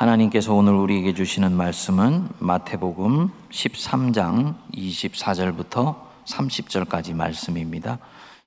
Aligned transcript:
하나님께서 0.00 0.54
오늘 0.54 0.72
우리에게 0.72 1.12
주시는 1.12 1.52
말씀은 1.52 2.30
마태복음 2.38 3.28
13장 3.50 4.54
24절부터 4.74 5.94
30절까지 6.24 7.12
말씀입니다. 7.14 7.98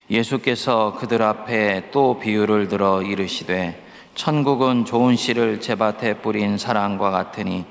예수께서 0.09 0.95
그들 0.97 1.21
앞에 1.21 1.91
또 1.91 2.17
비유를 2.17 2.69
들어 2.69 3.03
이르시되 3.03 3.85
천국은 4.15 4.85
좋은 4.85 5.15
씨를 5.15 5.61
제밭에 5.61 6.21
뿌린 6.21 6.57
사람과 6.57 7.11
같으니 7.11 7.65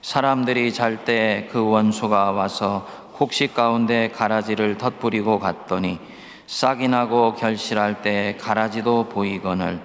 사람들이 0.00 0.72
잘 0.72 1.04
때 1.04 1.48
그 1.50 1.58
원수가 1.68 2.30
와서 2.30 2.86
곡식 3.14 3.52
가운데 3.52 4.10
가라지를 4.10 4.78
덧뿌리고 4.78 5.40
갔더니 5.40 5.98
싹이 6.46 6.86
나고 6.86 7.34
결실할 7.34 8.00
때 8.00 8.38
가라지도 8.40 9.08
보이거늘 9.08 9.80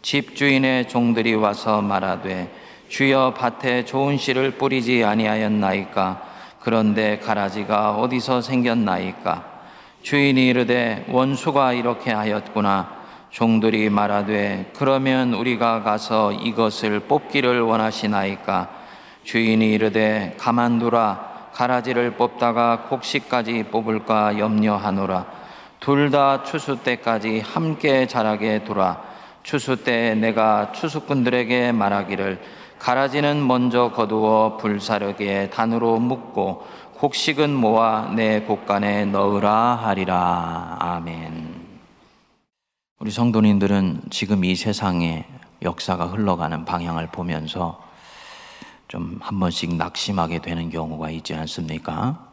집주인의 0.00 0.88
종들이 0.88 1.34
와서 1.34 1.82
말하되 1.82 2.63
주여 2.94 3.34
밭에 3.36 3.84
좋은 3.84 4.16
씨를 4.16 4.52
뿌리지 4.52 5.02
아니하였나이까? 5.02 6.22
그런데 6.60 7.18
가라지가 7.18 7.96
어디서 7.96 8.40
생겼나이까? 8.40 9.44
주인이 10.02 10.46
이르되 10.46 11.04
원수가 11.08 11.72
이렇게 11.72 12.12
하였구나. 12.12 12.88
종들이 13.30 13.90
말하되 13.90 14.70
그러면 14.76 15.34
우리가 15.34 15.82
가서 15.82 16.30
이것을 16.30 17.00
뽑기를 17.00 17.62
원하시나이까? 17.62 18.68
주인이 19.24 19.72
이르되 19.72 20.36
가만두라. 20.38 21.50
가라지를 21.52 22.12
뽑다가 22.12 22.82
곡식까지 22.90 23.64
뽑을까 23.72 24.38
염려하노라. 24.38 25.26
둘 25.80 26.12
다 26.12 26.44
추수 26.44 26.76
때까지 26.76 27.40
함께 27.40 28.06
자라게 28.06 28.62
두라. 28.62 29.02
추수 29.42 29.82
때 29.82 30.14
내가 30.14 30.70
추수꾼들에게 30.70 31.72
말하기를 31.72 32.38
가라지는 32.84 33.46
먼저 33.46 33.92
거두어 33.92 34.58
불사르게 34.58 35.48
단으로 35.48 35.98
묶고 36.00 36.66
곡식은 36.98 37.54
모아 37.54 38.12
내 38.14 38.42
곡간에 38.42 39.06
넣으라 39.06 39.76
하리라. 39.76 40.76
아멘. 40.80 41.64
우리 42.98 43.10
성도님들은 43.10 44.02
지금 44.10 44.44
이 44.44 44.54
세상의 44.54 45.24
역사가 45.62 46.08
흘러가는 46.08 46.66
방향을 46.66 47.06
보면서 47.06 47.82
좀 48.88 49.16
한 49.22 49.40
번씩 49.40 49.76
낙심하게 49.76 50.40
되는 50.40 50.68
경우가 50.68 51.08
있지 51.08 51.32
않습니까? 51.34 52.28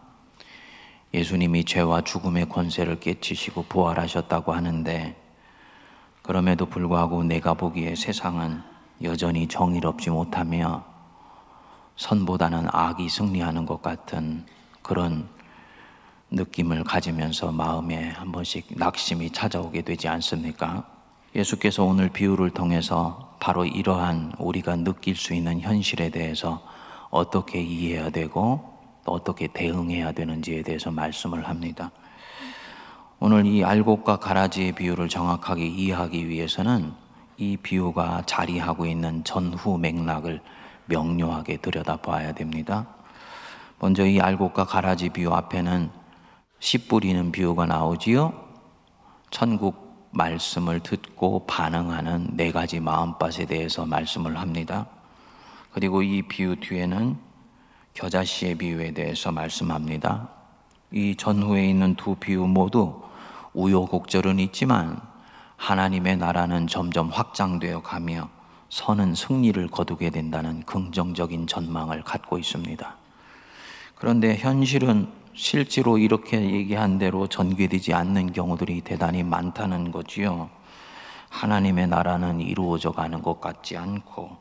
예수님이 1.14 1.64
죄와 1.64 2.02
죽음의 2.02 2.50
권세를 2.50 3.00
깨치시고 3.00 3.68
부활하셨다고 3.70 4.52
하는데 4.52 5.16
그럼에도 6.22 6.66
불구하고 6.66 7.24
내가 7.24 7.54
보기에 7.54 7.96
세상은 7.96 8.70
여전히 9.04 9.48
정의롭지 9.48 10.10
못하며 10.10 10.84
선보다는 11.96 12.68
악이 12.72 13.10
승리하는 13.10 13.66
것 13.66 13.82
같은 13.82 14.46
그런 14.82 15.28
느낌을 16.32 16.84
가지면서 16.84 17.52
마음에 17.52 18.10
한 18.10 18.32
번씩 18.32 18.68
낙심이 18.78 19.32
찾아오게 19.32 19.82
되지 19.82 20.08
않습니까? 20.08 20.86
예수께서 21.36 21.84
오늘 21.84 22.10
비유를 22.10 22.52
통해서 22.52 23.36
바로 23.40 23.66
이러한 23.66 24.34
우리가 24.38 24.78
느낄 24.78 25.16
수 25.16 25.34
있는 25.34 25.60
현실에 25.62 26.10
대해서 26.10 26.62
어떻게 27.10 27.62
이해해야 27.62 28.10
되고 28.10 28.72
또 29.06 29.12
어떻게 29.14 29.48
대응해야 29.48 30.12
되는지에 30.12 30.64
대해서 30.64 30.92
말씀을 30.92 31.48
합니다. 31.48 31.92
오늘 33.20 33.46
이 33.46 33.64
알곡과 33.64 34.18
가라지의 34.18 34.74
비유를 34.74 35.10
정확하게 35.10 35.68
이해하기 35.68 36.28
위해서는 36.28 36.94
이 37.38 37.58
비유가 37.58 38.24
자리하고 38.26 38.86
있는 38.86 39.24
전후 39.24 39.78
맥락을 39.78 40.42
명료하게 40.86 41.58
들여다봐야 41.58 42.34
됩니다. 42.34 42.88
먼저 43.80 44.06
이 44.06 44.20
알곡과 44.20 44.66
가라지 44.66 45.10
비유 45.10 45.34
앞에는 45.34 45.90
씨 46.60 46.88
뿌리는 46.88 47.32
비유가 47.32 47.66
나오지요. 47.66 48.34
천국 49.32 50.10
말씀을 50.12 50.82
듣고 50.82 51.46
반응하는 51.48 52.32
네 52.34 52.52
가지 52.52 52.80
마음밭에 52.80 53.46
대해서 53.46 53.86
말씀을 53.86 54.38
합니다. 54.38 54.86
그리고 55.72 56.04
이 56.04 56.22
비유 56.22 56.60
뒤에는 56.60 57.18
겨자씨의 57.94 58.56
비유에 58.56 58.92
대해서 58.92 59.32
말씀합니다. 59.32 60.30
이 60.92 61.16
전후에 61.16 61.70
있는 61.70 61.96
두 61.96 62.16
비유 62.16 62.46
모두 62.46 63.02
우여곡절은 63.54 64.40
있지만 64.40 65.02
하나님의 65.62 66.18
나라는 66.18 66.66
점점 66.66 67.10
확장되어 67.10 67.84
가며 67.84 68.30
선은 68.70 69.14
승리를 69.14 69.68
거두게 69.68 70.10
된다는 70.10 70.64
긍정적인 70.64 71.46
전망을 71.46 72.02
갖고 72.02 72.40
있습니다. 72.40 72.96
그런데 73.94 74.36
현실은 74.38 75.08
실제로 75.36 76.00
이렇게 76.00 76.42
얘기한 76.42 76.98
대로 76.98 77.28
전개되지 77.28 77.94
않는 77.94 78.34
경우들이 78.34 78.82
대단히 78.82 79.22
많다는 79.22 79.92
거지요. 79.92 80.50
하나님의 81.30 81.90
나라는 81.90 82.42
이루어져 82.42 82.92
가는 82.92 83.22
것 83.22 83.40
같지 83.40 83.78
않고 83.78 84.36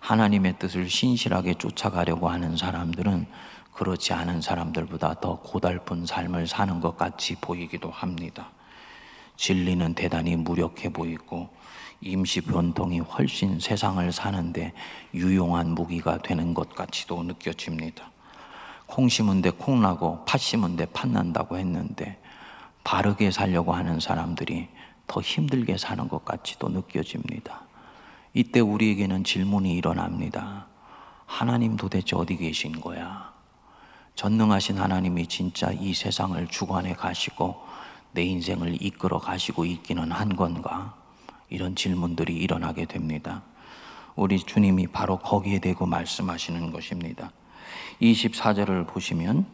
하나님의 0.00 0.58
뜻을 0.58 0.90
신실하게 0.90 1.54
쫓아가려고 1.54 2.30
하는 2.30 2.56
사람들은 2.56 3.26
그렇지 3.74 4.12
않은 4.12 4.40
사람들보다 4.40 5.20
더 5.20 5.38
고달픈 5.38 6.04
삶을 6.04 6.48
사는 6.48 6.80
것 6.80 6.96
같이 6.96 7.36
보이기도 7.36 7.90
합니다. 7.90 8.50
진리는 9.38 9.94
대단히 9.94 10.34
무력해 10.36 10.92
보이고 10.92 11.48
임시 12.00 12.40
변통이 12.40 12.98
훨씬 12.98 13.60
세상을 13.60 14.10
사는데 14.12 14.72
유용한 15.14 15.70
무기가 15.70 16.18
되는 16.18 16.54
것 16.54 16.74
같이도 16.74 17.22
느껴집니다. 17.22 18.10
콩 18.86 19.08
심은 19.08 19.40
데 19.40 19.50
콩 19.50 19.80
나고 19.80 20.24
팥 20.24 20.38
심은 20.40 20.76
데 20.76 20.86
팥 20.86 21.10
난다고 21.10 21.56
했는데 21.56 22.20
바르게 22.82 23.30
살려고 23.30 23.72
하는 23.72 24.00
사람들이 24.00 24.68
더 25.06 25.20
힘들게 25.20 25.78
사는 25.78 26.08
것 26.08 26.24
같이도 26.24 26.68
느껴집니다. 26.70 27.62
이때 28.34 28.60
우리에게는 28.60 29.22
질문이 29.24 29.72
일어납니다. 29.74 30.66
하나님 31.26 31.76
도대체 31.76 32.16
어디 32.16 32.36
계신 32.36 32.80
거야? 32.80 33.32
전능하신 34.16 34.78
하나님이 34.78 35.28
진짜 35.28 35.70
이 35.70 35.94
세상을 35.94 36.44
주관해 36.48 36.94
가시고 36.94 37.56
내 38.12 38.22
인생을 38.22 38.82
이끌어 38.82 39.18
가시고 39.18 39.64
있기는 39.64 40.10
한 40.12 40.36
건가? 40.36 40.94
이런 41.50 41.74
질문들이 41.74 42.34
일어나게 42.36 42.84
됩니다. 42.84 43.42
우리 44.16 44.38
주님이 44.38 44.88
바로 44.88 45.18
거기에 45.18 45.60
대고 45.60 45.86
말씀하시는 45.86 46.72
것입니다. 46.72 47.30
24절을 48.02 48.86
보시면 48.86 49.46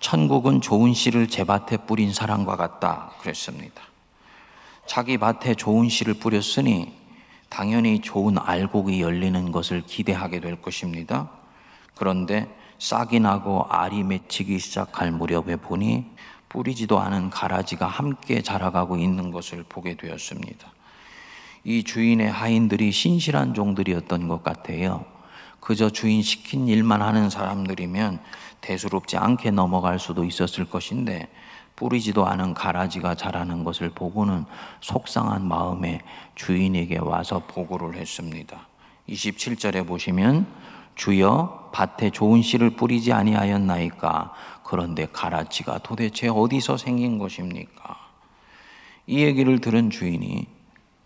천국은 0.00 0.60
좋은 0.60 0.94
씨를 0.94 1.28
제 1.28 1.44
밭에 1.44 1.78
뿌린 1.86 2.12
사람과 2.12 2.56
같다 2.56 3.12
그랬습니다. 3.20 3.82
자기 4.86 5.18
밭에 5.18 5.54
좋은 5.54 5.88
씨를 5.88 6.14
뿌렸으니 6.14 6.92
당연히 7.50 8.00
좋은 8.00 8.38
알곡이 8.38 9.02
열리는 9.02 9.52
것을 9.52 9.82
기대하게 9.82 10.40
될 10.40 10.62
것입니다. 10.62 11.30
그런데 11.94 12.48
싹이 12.78 13.20
나고 13.20 13.64
알이 13.64 14.04
맺히기 14.04 14.58
시작할 14.58 15.10
무렵에 15.10 15.56
보니 15.56 16.06
뿌리지도 16.50 17.00
않은 17.00 17.30
가라지가 17.30 17.86
함께 17.86 18.42
자라가고 18.42 18.98
있는 18.98 19.30
것을 19.30 19.64
보게 19.66 19.94
되었습니다. 19.96 20.72
이 21.64 21.84
주인의 21.84 22.30
하인들이 22.30 22.90
신실한 22.92 23.54
종들이었던 23.54 24.28
것 24.28 24.42
같아요. 24.42 25.04
그저 25.60 25.90
주인 25.90 26.22
시킨 26.22 26.68
일만 26.68 27.02
하는 27.02 27.30
사람들이면 27.30 28.18
대수롭지 28.60 29.16
않게 29.16 29.52
넘어갈 29.52 29.98
수도 29.98 30.24
있었을 30.24 30.64
것인데 30.64 31.28
뿌리지도 31.76 32.26
않은 32.26 32.54
가라지가 32.54 33.14
자라는 33.14 33.62
것을 33.62 33.90
보고는 33.90 34.44
속상한 34.80 35.46
마음에 35.46 36.00
주인에게 36.34 36.98
와서 36.98 37.42
보고를 37.46 37.94
했습니다. 37.96 38.66
27절에 39.08 39.86
보시면 39.86 40.46
주여 40.96 41.70
밭에 41.72 42.10
좋은 42.10 42.42
씨를 42.42 42.70
뿌리지 42.70 43.12
아니하였나이까 43.12 44.32
그런데 44.70 45.08
가라치가 45.12 45.78
도대체 45.78 46.28
어디서 46.28 46.76
생긴 46.76 47.18
것입니까? 47.18 47.96
이 49.08 49.24
얘기를 49.24 49.60
들은 49.60 49.90
주인이 49.90 50.46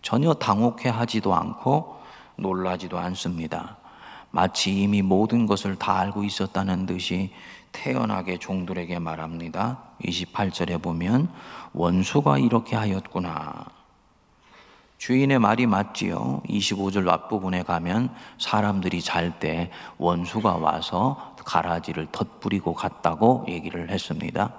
전혀 0.03 0.35
당혹해 0.35 0.91
하지도 0.91 1.35
않고 1.35 1.99
놀라지도 2.37 2.99
않습니다. 2.99 3.79
마치 4.31 4.83
이미 4.83 5.01
모든 5.01 5.47
것을 5.47 5.77
다 5.77 5.99
알고 5.99 6.25
있었다는 6.25 6.85
듯이 6.85 7.33
태연하게 7.73 8.37
종들에게 8.37 8.99
말합니다. 8.99 9.79
28절에 10.03 10.83
보면 10.83 11.31
원수가 11.73 12.37
이렇게 12.41 12.77
하였구나. 12.77 13.65
주인의 14.99 15.39
말이 15.39 15.67
맞지요. 15.67 16.41
25절 16.49 17.09
앞부분에 17.09 17.63
가면 17.63 18.15
사람들이 18.39 19.03
잘 19.03 19.39
때 19.39 19.71
원수가 19.99 20.57
와서 20.57 21.35
가라지를 21.45 22.07
덧뿌리고 22.11 22.75
갔다고 22.75 23.45
얘기를 23.49 23.91
했습니다. 23.91 24.53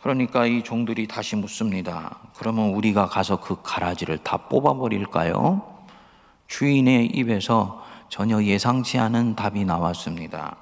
그러니까 0.00 0.46
이 0.46 0.62
종들이 0.62 1.08
다시 1.08 1.34
묻습니다. 1.34 2.18
그러면 2.36 2.70
우리가 2.70 3.06
가서 3.06 3.40
그 3.40 3.56
가라지를 3.62 4.18
다 4.18 4.36
뽑아버릴까요? 4.36 5.62
주인의 6.46 7.06
입에서 7.06 7.84
전혀 8.08 8.40
예상치 8.42 8.98
않은 8.98 9.34
답이 9.34 9.64
나왔습니다. 9.64 10.56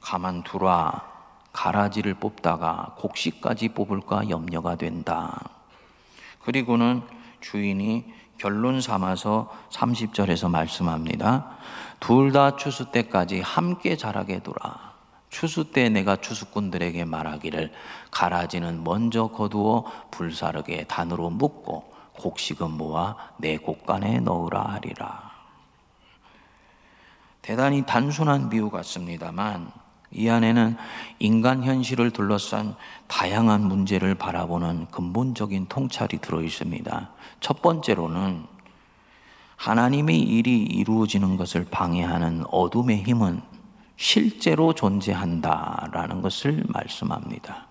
가만 0.00 0.42
두라. 0.42 1.08
가라지를 1.52 2.14
뽑다가 2.14 2.94
곡식까지 2.98 3.70
뽑을까 3.70 4.28
염려가 4.28 4.76
된다. 4.76 5.40
그리고는 6.44 7.02
주인이 7.40 8.12
결론 8.38 8.80
삼아서 8.80 9.50
30절에서 9.70 10.50
말씀합니다. 10.50 11.56
둘 12.00 12.32
다 12.32 12.56
추수 12.56 12.90
때까지 12.90 13.40
함께 13.40 13.96
자라게 13.96 14.40
두라. 14.42 14.90
추수 15.28 15.70
때 15.72 15.88
내가 15.88 16.16
추수꾼들에게 16.16 17.04
말하기를 17.04 17.72
가라지는 18.10 18.82
먼저 18.82 19.28
거두어 19.28 19.84
불사르게 20.10 20.84
단으로 20.84 21.30
묶고 21.30 21.92
곡식은 22.14 22.70
모아 22.70 23.16
내 23.38 23.56
곡간에 23.58 24.20
넣으라 24.20 24.62
하리라. 24.72 25.30
대단히 27.42 27.84
단순한 27.86 28.50
비유 28.50 28.70
같습니다만 28.70 29.70
이 30.12 30.28
안에는 30.28 30.76
인간 31.20 31.62
현실을 31.62 32.10
둘러싼 32.10 32.74
다양한 33.06 33.62
문제를 33.62 34.14
바라보는 34.16 34.86
근본적인 34.90 35.66
통찰이 35.68 36.18
들어 36.18 36.42
있습니다. 36.42 37.10
첫 37.40 37.62
번째로는 37.62 38.44
하나님의 39.56 40.18
일이 40.20 40.62
이루어지는 40.62 41.36
것을 41.36 41.66
방해하는 41.70 42.44
어둠의 42.50 43.02
힘은 43.02 43.42
실제로 43.96 44.72
존재한다라는 44.72 46.22
것을 46.22 46.64
말씀합니다. 46.68 47.66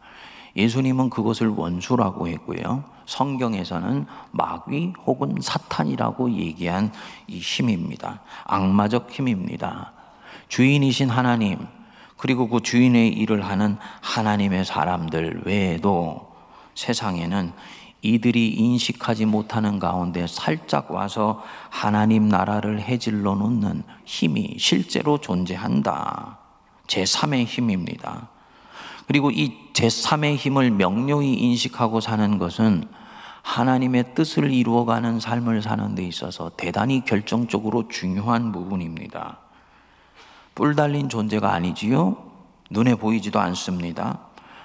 예수님은 0.56 1.10
그것을 1.10 1.48
원수라고 1.48 2.28
했고요. 2.28 2.84
성경에서는 3.06 4.06
마귀 4.32 4.94
혹은 5.06 5.36
사탄이라고 5.42 6.32
얘기한 6.34 6.92
이 7.28 7.40
힘입니다. 7.40 8.22
악마적 8.46 9.10
힘입니다. 9.12 9.92
주인이신 10.48 11.10
하나님, 11.10 11.58
그리고 12.20 12.50
그 12.50 12.60
주인의 12.60 13.14
일을 13.14 13.46
하는 13.46 13.78
하나님의 14.02 14.66
사람들 14.66 15.44
외에도 15.46 16.36
세상에는 16.76 17.54
이들이 18.02 18.50
인식하지 18.50 19.26
못하는 19.26 19.80
가운데 19.80 20.28
살짝 20.28 20.92
와서 20.92 21.42
하나님 21.70 22.28
나라를 22.28 22.82
해질러 22.82 23.36
놓는 23.36 23.84
힘이 24.04 24.56
실제로 24.60 25.18
존재한다. 25.18 26.40
제3의 26.88 27.46
힘입니다. 27.46 28.28
그리고 29.08 29.32
이 29.32 29.54
제3의 29.72 30.36
힘을 30.36 30.72
명료히 30.72 31.34
인식하고 31.36 32.02
사는 32.02 32.38
것은 32.38 32.84
하나님의 33.44 34.14
뜻을 34.14 34.52
이루어가는 34.52 35.22
삶을 35.22 35.62
사는 35.62 35.96
데 35.96 36.04
있어서 36.04 36.52
대단히 36.58 37.06
결정적으로 37.06 37.88
중요한 37.88 38.52
부분입니다. 38.52 39.40
뿔 40.56 40.76
달린 40.76 41.10
존재가 41.10 41.52
아니지요? 41.52 42.18
눈에 42.70 42.96
보이지도 42.96 43.40
않습니다. 43.40 44.20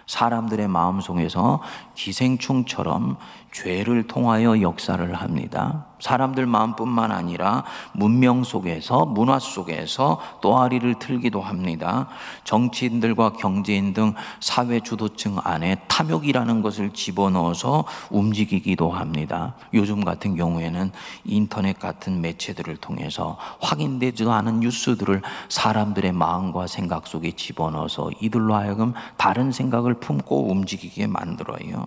사람들의 0.06 0.68
마음 0.68 1.00
속에서 1.00 1.62
기생충처럼 1.94 3.16
죄를 3.52 4.06
통하여 4.06 4.60
역사를 4.60 5.14
합니다. 5.14 5.86
사람들 6.04 6.44
마음뿐만 6.44 7.12
아니라 7.12 7.64
문명 7.92 8.44
속에서 8.44 9.06
문화 9.06 9.38
속에서 9.38 10.20
또아리를 10.42 10.96
틀기도 10.98 11.40
합니다. 11.40 12.08
정치인들과 12.44 13.32
경제인 13.32 13.94
등 13.94 14.12
사회 14.38 14.80
주도층 14.80 15.38
안에 15.42 15.76
탐욕이라는 15.88 16.60
것을 16.60 16.90
집어넣어서 16.90 17.84
움직이기도 18.10 18.90
합니다. 18.90 19.54
요즘 19.72 20.04
같은 20.04 20.36
경우에는 20.36 20.92
인터넷 21.24 21.78
같은 21.78 22.20
매체들을 22.20 22.76
통해서 22.76 23.38
확인되지도 23.60 24.30
않은 24.30 24.60
뉴스들을 24.60 25.22
사람들의 25.48 26.12
마음과 26.12 26.66
생각 26.66 27.06
속에 27.06 27.32
집어넣어서 27.32 28.10
이들로 28.20 28.54
하여금 28.54 28.92
다른 29.16 29.50
생각을 29.52 29.94
품고 29.94 30.50
움직이게 30.50 31.06
만들어요. 31.06 31.86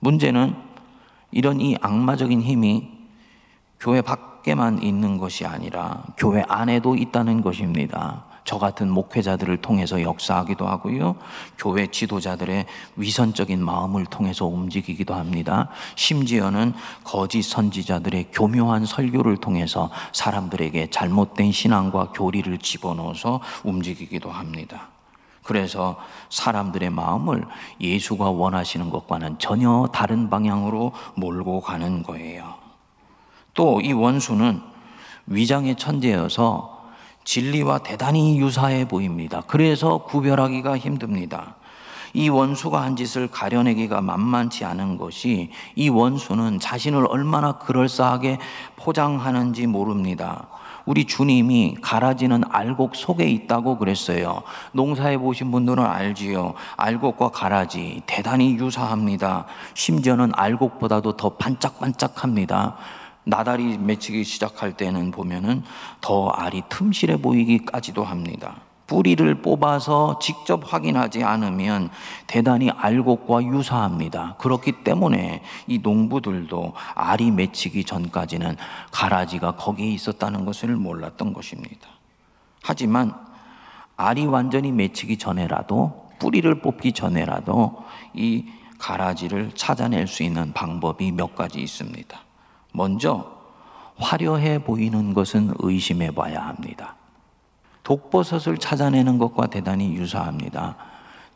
문제는 0.00 0.56
이런 1.30 1.60
이 1.60 1.76
악마적인 1.80 2.42
힘이 2.42 2.99
교회 3.80 4.02
밖에만 4.02 4.82
있는 4.82 5.16
것이 5.16 5.46
아니라 5.46 6.04
교회 6.16 6.44
안에도 6.46 6.94
있다는 6.94 7.40
것입니다. 7.40 8.24
저 8.44 8.58
같은 8.58 8.90
목회자들을 8.90 9.58
통해서 9.58 10.02
역사하기도 10.02 10.66
하고요. 10.66 11.16
교회 11.56 11.86
지도자들의 11.86 12.66
위선적인 12.96 13.64
마음을 13.64 14.04
통해서 14.06 14.44
움직이기도 14.46 15.14
합니다. 15.14 15.68
심지어는 15.96 16.74
거짓 17.04 17.42
선지자들의 17.42 18.28
교묘한 18.32 18.86
설교를 18.86 19.38
통해서 19.38 19.90
사람들에게 20.12 20.88
잘못된 20.90 21.52
신앙과 21.52 22.12
교리를 22.12 22.58
집어넣어서 22.58 23.40
움직이기도 23.64 24.30
합니다. 24.30 24.88
그래서 25.42 25.96
사람들의 26.28 26.90
마음을 26.90 27.44
예수가 27.80 28.30
원하시는 28.30 28.90
것과는 28.90 29.38
전혀 29.38 29.88
다른 29.92 30.28
방향으로 30.28 30.92
몰고 31.14 31.60
가는 31.60 32.02
거예요. 32.02 32.59
또 33.54 33.80
이 33.82 33.92
원수는 33.92 34.60
위장의 35.26 35.76
천재여서 35.76 36.80
진리와 37.24 37.78
대단히 37.78 38.38
유사해 38.38 38.86
보입니다. 38.86 39.42
그래서 39.46 39.98
구별하기가 39.98 40.78
힘듭니다. 40.78 41.56
이 42.12 42.28
원수가 42.28 42.82
한 42.82 42.96
짓을 42.96 43.28
가려내기가 43.28 44.00
만만치 44.00 44.64
않은 44.64 44.96
것이 44.96 45.50
이 45.76 45.88
원수는 45.88 46.58
자신을 46.58 47.06
얼마나 47.08 47.52
그럴싸하게 47.52 48.38
포장하는지 48.76 49.68
모릅니다. 49.68 50.48
우리 50.86 51.04
주님이 51.04 51.76
가라지는 51.80 52.42
알곡 52.48 52.96
속에 52.96 53.28
있다고 53.28 53.78
그랬어요. 53.78 54.42
농사해 54.72 55.18
보신 55.18 55.52
분들은 55.52 55.84
알지요. 55.84 56.54
알곡과 56.76 57.28
가라지 57.28 58.02
대단히 58.06 58.54
유사합니다. 58.54 59.44
심지어는 59.74 60.32
알곡보다도 60.34 61.16
더 61.16 61.28
반짝반짝합니다. 61.30 62.76
나달이 63.24 63.78
맺히기 63.78 64.24
시작할 64.24 64.76
때는 64.76 65.10
보면은 65.10 65.62
더 66.00 66.28
알이 66.28 66.62
틈실해 66.68 67.20
보이기까지도 67.20 68.04
합니다. 68.04 68.62
뿌리를 68.90 69.40
뽑아서 69.40 70.18
직접 70.18 70.60
확인하지 70.72 71.22
않으면 71.22 71.90
대단히 72.26 72.70
알곡과 72.70 73.44
유사합니다. 73.44 74.34
그렇기 74.38 74.82
때문에 74.82 75.42
이 75.68 75.78
농부들도 75.78 76.72
알이 76.96 77.30
맺히기 77.30 77.84
전까지는 77.84 78.56
가라지가 78.90 79.52
거기에 79.52 79.86
있었다는 79.92 80.44
것을 80.44 80.74
몰랐던 80.74 81.32
것입니다. 81.32 81.88
하지만 82.64 83.14
알이 83.96 84.26
완전히 84.26 84.72
맺히기 84.72 85.18
전에라도 85.18 86.08
뿌리를 86.18 86.52
뽑기 86.60 86.90
전에라도 86.90 87.84
이 88.12 88.46
가라지를 88.80 89.52
찾아낼 89.54 90.08
수 90.08 90.24
있는 90.24 90.52
방법이 90.52 91.12
몇 91.12 91.36
가지 91.36 91.60
있습니다. 91.60 92.18
먼저 92.72 93.30
화려해 93.96 94.64
보이는 94.64 95.12
것은 95.14 95.54
의심해 95.58 96.10
봐야 96.10 96.46
합니다. 96.46 96.96
독버섯을 97.82 98.58
찾아내는 98.58 99.18
것과 99.18 99.46
대단히 99.48 99.94
유사합니다. 99.94 100.76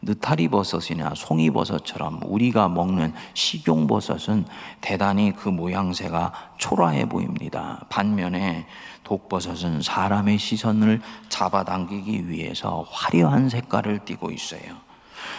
느타리 0.03 0.49
버섯이나 0.49 1.15
송이 1.15 1.51
버섯처럼 1.51 2.21
우리가 2.25 2.69
먹는 2.69 3.15
식용 3.33 3.87
버섯은 3.87 4.45
대단히 4.81 5.33
그 5.33 5.49
모양새가 5.49 6.33
초라해 6.59 7.09
보입니다. 7.09 7.87
반면에 7.89 8.67
독버섯은 9.05 9.83
사람의 9.83 10.39
시선을 10.39 11.01
잡아당기기 11.29 12.29
위해서 12.29 12.85
화려한 12.91 13.49
색깔을 13.49 14.05
띠고 14.05 14.31
있어요. 14.31 14.85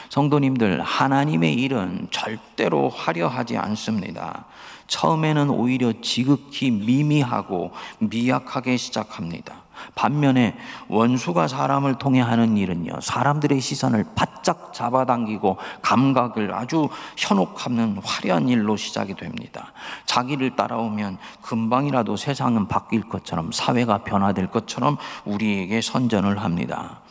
성도님들, 0.10 0.82
하나님의 0.82 1.54
일은 1.54 2.08
절대로 2.12 2.90
화려하지 2.90 3.58
않습니다. 3.58 4.46
처음에는 4.88 5.50
오히려 5.50 5.94
지극히 6.02 6.72
미미하고 6.72 7.72
미약하게 8.00 8.78
시작합니다. 8.78 9.66
반면에 9.94 10.56
원수가 10.88 11.48
사람을 11.48 11.96
통해 11.96 12.22
하는 12.22 12.58
일은요, 12.58 13.02
사람들의 13.02 13.60
시선을 13.60 14.06
바짝 14.16 14.74
잡아당기고 14.74 15.58
감각을 15.82 16.54
아주 16.54 16.88
현혹하는 17.18 18.00
화려한 18.04 18.48
일로 18.50 18.78
시작이 18.78 19.16
됩니다. 19.16 19.74
자기를 20.06 20.56
따라오면 20.56 21.18
금방이라도 21.42 22.16
세상은 22.16 22.68
바뀔 22.68 23.02
것처럼 23.02 23.52
사회가 23.52 24.00
변화될 24.00 24.48
것처럼 24.48 24.98
우리에게 25.26 25.82
선전을 25.82 26.42
합니다. 26.42 27.02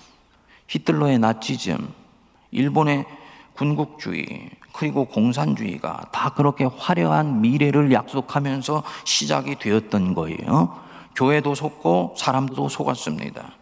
히틀러의 0.69 1.19
나치즘, 1.19 1.93
일본의 2.54 3.04
군국주의, 3.54 4.50
그리고 4.73 5.04
공산주의가 5.04 6.06
다 6.11 6.30
그렇게 6.30 6.64
화려한 6.64 7.40
미래를 7.40 7.92
약속하면서 7.92 8.82
시작이 9.04 9.56
되었던 9.58 10.14
거예요. 10.14 10.80
교회도 11.14 11.54
속고 11.54 12.14
사람도 12.16 12.68
속았습니다. 12.68 13.52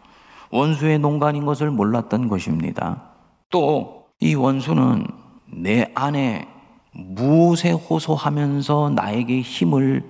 원수의 0.49 0.99
농간인 0.99 1.45
것을 1.45 1.69
몰랐던 1.69 2.29
것입니다. 2.29 3.01
또 3.49 4.03
이 4.23 4.35
원수는 4.35 5.05
내 5.47 5.91
안에 5.95 6.47
무엇에 6.93 7.71
호소하면서 7.71 8.93
나에게 8.95 9.41
힘을 9.41 10.01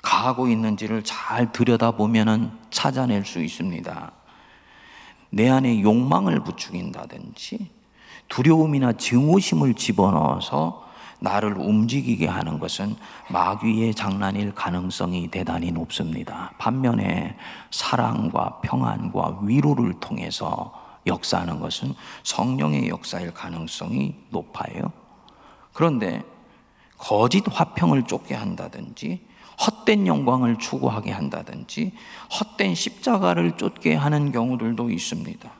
가하고 0.00 0.48
있는지를 0.48 1.02
잘 1.04 1.52
들여다보면 1.52 2.58
찾아낼 2.70 3.26
수 3.26 3.42
있습니다. 3.42 4.12
내 5.28 5.50
안에 5.50 5.82
욕망을 5.82 6.42
부추긴다든지 6.44 7.70
두려움이나 8.28 8.92
증오심을 8.92 9.74
집어넣어서 9.74 10.86
나를 11.20 11.58
움직이게 11.58 12.26
하는 12.26 12.58
것은 12.58 12.94
마귀의 13.30 13.94
장난일 13.94 14.54
가능성이 14.54 15.28
대단히 15.28 15.72
높습니다. 15.72 16.52
반면에 16.58 17.36
사랑과 17.70 18.60
평안과 18.62 19.40
위로를 19.42 19.94
통해서 20.00 20.72
역사하는 21.06 21.58
것은 21.58 21.94
성령의 22.22 22.88
역사일 22.88 23.32
가능성이 23.32 24.14
높아요. 24.30 24.92
그런데 25.72 26.22
거짓 26.96 27.44
화평을 27.48 28.04
쫓게 28.04 28.34
한다든지 28.34 29.26
헛된 29.60 30.06
영광을 30.06 30.56
추구하게 30.58 31.10
한다든지 31.10 31.92
헛된 32.38 32.74
십자가를 32.74 33.56
쫓게 33.56 33.94
하는 33.94 34.30
경우들도 34.30 34.90
있습니다. 34.90 35.57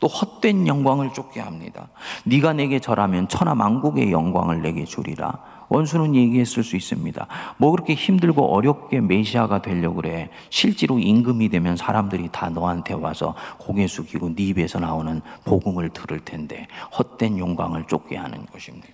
또 0.00 0.06
헛된 0.06 0.66
영광을 0.66 1.12
쫓게 1.12 1.40
합니다. 1.40 1.88
네가 2.24 2.54
내게 2.54 2.78
절하면 2.78 3.28
천하 3.28 3.54
만국의 3.54 4.12
영광을 4.12 4.62
내게 4.62 4.84
주리라. 4.84 5.38
원수는 5.68 6.14
얘기했을 6.14 6.62
수 6.62 6.76
있습니다. 6.76 7.26
뭐 7.56 7.70
그렇게 7.70 7.94
힘들고 7.94 8.54
어렵게 8.54 9.00
메시아가 9.00 9.62
되려고 9.62 9.96
그래. 9.96 10.30
실제로 10.50 10.98
임금이 10.98 11.48
되면 11.48 11.76
사람들이 11.76 12.28
다 12.30 12.50
너한테 12.50 12.94
와서 12.94 13.34
고개 13.58 13.86
숙이고 13.86 14.34
네 14.34 14.44
입에서 14.44 14.78
나오는 14.78 15.20
복음을 15.44 15.88
들을 15.90 16.20
텐데 16.20 16.66
헛된 16.96 17.38
영광을 17.38 17.86
쫓게 17.86 18.16
하는 18.16 18.46
것입니다. 18.46 18.88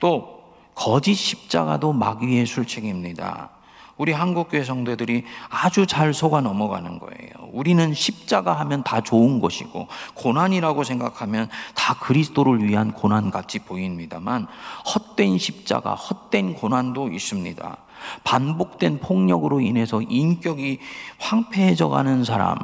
또 0.00 0.42
거짓 0.74 1.14
십자가도 1.14 1.92
마귀의 1.92 2.46
술책입니다. 2.46 3.50
우리 3.96 4.12
한국교회 4.12 4.64
성도들이 4.64 5.24
아주 5.48 5.86
잘 5.86 6.12
속아 6.12 6.40
넘어가는 6.40 6.98
거예요. 6.98 7.50
우리는 7.52 7.94
십자가 7.94 8.52
하면 8.60 8.82
다 8.82 9.00
좋은 9.00 9.40
것이고 9.40 9.86
고난이라고 10.14 10.82
생각하면 10.82 11.48
다 11.74 11.94
그리스도를 11.94 12.66
위한 12.66 12.92
고난 12.92 13.30
같이 13.30 13.60
보입니다만 13.60 14.46
헛된 14.94 15.38
십자가, 15.38 15.94
헛된 15.94 16.54
고난도 16.54 17.08
있습니다. 17.08 17.76
반복된 18.24 18.98
폭력으로 19.00 19.60
인해서 19.60 20.02
인격이 20.02 20.80
황폐해져 21.18 21.88
가는 21.88 22.24
사람, 22.24 22.56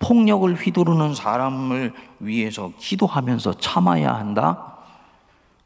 폭력을 0.00 0.52
휘두르는 0.54 1.14
사람을 1.14 1.94
위해서 2.18 2.72
기도하면서 2.78 3.54
참아야 3.54 4.12
한다. 4.12 4.71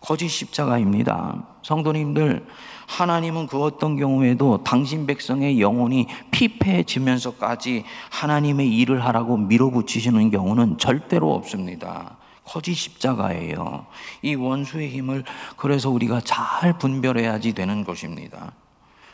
거짓 0.06 0.28
십자가입니다. 0.28 1.42
성도님들, 1.64 2.46
하나님은 2.86 3.48
그 3.48 3.60
어떤 3.60 3.96
경우에도 3.96 4.62
당신 4.62 5.04
백성의 5.04 5.60
영혼이 5.60 6.06
피폐해지면서까지 6.30 7.82
하나님의 8.10 8.72
일을 8.72 9.04
하라고 9.04 9.36
밀어붙이시는 9.36 10.30
경우는 10.30 10.78
절대로 10.78 11.34
없습니다. 11.34 12.18
거짓 12.44 12.74
십자가예요. 12.74 13.86
이 14.22 14.36
원수의 14.36 14.90
힘을 14.90 15.24
그래서 15.56 15.90
우리가 15.90 16.20
잘 16.20 16.78
분별해야지 16.78 17.52
되는 17.54 17.82
것입니다. 17.82 18.52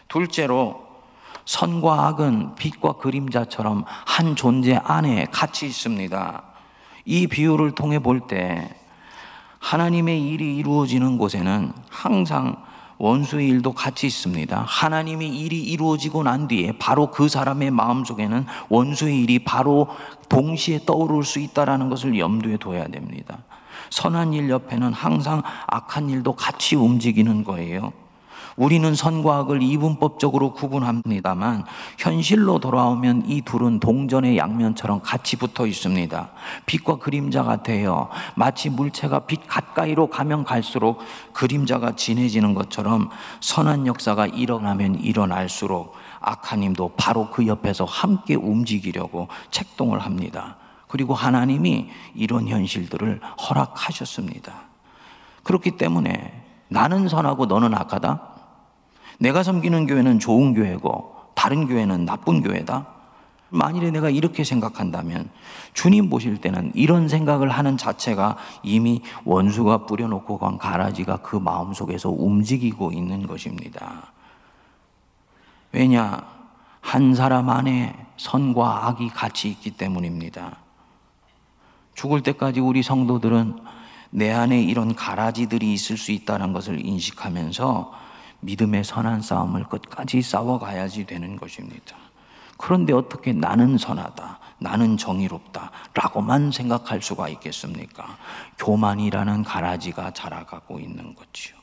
둘째로 0.08 0.84
선과 1.46 2.08
악은 2.08 2.56
빛과 2.56 2.98
그림자처럼 2.98 3.86
한 3.86 4.36
존재 4.36 4.78
안에 4.84 5.28
같이 5.32 5.64
있습니다. 5.64 6.42
이 7.06 7.26
비유를 7.28 7.70
통해 7.74 7.98
볼 7.98 8.26
때 8.26 8.81
하나님의 9.62 10.28
일이 10.28 10.56
이루어지는 10.56 11.18
곳에는 11.18 11.72
항상 11.88 12.56
원수의 12.98 13.48
일도 13.48 13.72
같이 13.72 14.06
있습니다. 14.06 14.64
하나님의 14.66 15.28
일이 15.28 15.62
이루어지고 15.62 16.24
난 16.24 16.48
뒤에 16.48 16.72
바로 16.78 17.10
그 17.10 17.28
사람의 17.28 17.70
마음 17.70 18.04
속에는 18.04 18.44
원수의 18.68 19.22
일이 19.22 19.38
바로 19.38 19.88
동시에 20.28 20.80
떠오를 20.84 21.22
수 21.22 21.38
있다라는 21.38 21.88
것을 21.88 22.18
염두에 22.18 22.58
둬야 22.58 22.86
됩니다. 22.88 23.38
선한 23.90 24.32
일 24.34 24.50
옆에는 24.50 24.92
항상 24.92 25.42
악한 25.66 26.10
일도 26.10 26.34
같이 26.34 26.76
움직이는 26.76 27.44
거예요. 27.44 27.92
우리는 28.56 28.94
선과 28.94 29.38
악을 29.38 29.62
이분법적으로 29.62 30.52
구분합니다만 30.52 31.64
현실로 31.98 32.58
돌아오면 32.58 33.24
이 33.26 33.42
둘은 33.42 33.80
동전의 33.80 34.36
양면처럼 34.36 35.00
같이 35.02 35.36
붙어 35.36 35.66
있습니다. 35.66 36.30
빛과 36.66 36.98
그림자 36.98 37.42
같아요. 37.42 38.08
마치 38.34 38.70
물체가 38.70 39.20
빛 39.20 39.46
가까이로 39.46 40.08
가면 40.08 40.44
갈수록 40.44 40.98
그림자가 41.32 41.96
진해지는 41.96 42.54
것처럼 42.54 43.10
선한 43.40 43.86
역사가 43.86 44.26
일어나면 44.26 44.96
일어날수록 44.96 45.94
악한 46.20 46.62
힘도 46.62 46.92
바로 46.96 47.30
그 47.30 47.46
옆에서 47.46 47.84
함께 47.84 48.34
움직이려고 48.34 49.28
책동을 49.50 50.00
합니다. 50.00 50.56
그리고 50.88 51.14
하나님이 51.14 51.88
이런 52.14 52.48
현실들을 52.48 53.20
허락하셨습니다. 53.48 54.52
그렇기 55.42 55.72
때문에 55.72 56.42
나는 56.68 57.08
선하고 57.08 57.46
너는 57.46 57.74
악하다? 57.74 58.31
내가 59.18 59.42
섬기는 59.42 59.86
교회는 59.86 60.18
좋은 60.18 60.54
교회고 60.54 61.14
다른 61.34 61.66
교회는 61.66 62.04
나쁜 62.04 62.42
교회다. 62.42 62.86
만일에 63.50 63.90
내가 63.90 64.08
이렇게 64.08 64.44
생각한다면 64.44 65.28
주님 65.74 66.08
보실 66.08 66.40
때는 66.40 66.72
이런 66.74 67.08
생각을 67.08 67.50
하는 67.50 67.76
자체가 67.76 68.38
이미 68.62 69.02
원수가 69.24 69.84
뿌려놓고 69.84 70.38
간 70.38 70.56
가라지가 70.56 71.18
그 71.18 71.36
마음 71.36 71.74
속에서 71.74 72.08
움직이고 72.08 72.92
있는 72.92 73.26
것입니다. 73.26 74.12
왜냐? 75.72 76.24
한 76.80 77.14
사람 77.14 77.48
안에 77.50 77.94
선과 78.16 78.88
악이 78.88 79.10
같이 79.10 79.48
있기 79.50 79.72
때문입니다. 79.72 80.56
죽을 81.94 82.22
때까지 82.22 82.60
우리 82.60 82.82
성도들은 82.82 83.58
내 84.10 84.30
안에 84.30 84.62
이런 84.62 84.94
가라지들이 84.94 85.72
있을 85.72 85.96
수 85.96 86.12
있다는 86.12 86.52
것을 86.52 86.84
인식하면서 86.84 87.92
믿음의 88.42 88.84
선한 88.84 89.22
싸움을 89.22 89.64
끝까지 89.64 90.20
싸워가야지 90.22 91.06
되는 91.06 91.36
것입니다. 91.36 91.96
그런데 92.58 92.92
어떻게 92.92 93.32
나는 93.32 93.78
선하다, 93.78 94.38
나는 94.58 94.96
정의롭다, 94.96 95.70
라고만 95.94 96.52
생각할 96.52 97.02
수가 97.02 97.28
있겠습니까? 97.28 98.18
교만이라는 98.58 99.42
가라지가 99.42 100.12
자라가고 100.12 100.78
있는 100.78 101.14
거지요. 101.14 101.56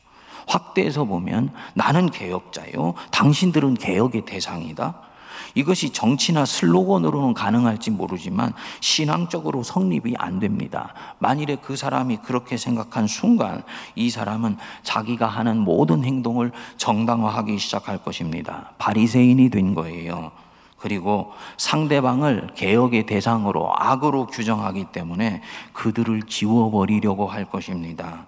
확대해서 0.48 1.05
보면 1.05 1.53
나는 1.74 2.09
개혁자요. 2.09 2.95
당신들은 3.12 3.75
개혁의 3.75 4.25
대상이다. 4.25 5.09
이것이 5.55 5.91
정치나 5.91 6.46
슬로건으로는 6.46 7.34
가능할지 7.34 7.91
모르지만 7.91 8.53
신앙적으로 8.81 9.63
성립이 9.63 10.15
안 10.17 10.39
됩니다. 10.39 10.93
만일에 11.19 11.58
그 11.58 11.75
사람이 11.75 12.17
그렇게 12.17 12.58
생각한 12.58 13.08
순간 13.08 13.63
이 13.96 14.10
사람은 14.10 14.58
자기가 14.84 15.27
하는 15.27 15.58
모든 15.58 16.03
행동을 16.03 16.51
정당화하기 16.77 17.58
시작할 17.58 18.00
것입니다. 18.00 18.72
바리새인이 18.77 19.50
된 19.50 19.75
거예요. 19.75 20.31
그리고 20.77 21.34
상대방을 21.58 22.51
개혁의 22.55 23.05
대상으로 23.05 23.72
악으로 23.75 24.27
규정하기 24.27 24.86
때문에 24.93 25.41
그들을 25.74 26.24
지워버리려고 26.24 27.27
할 27.27 27.46
것입니다. 27.46 28.27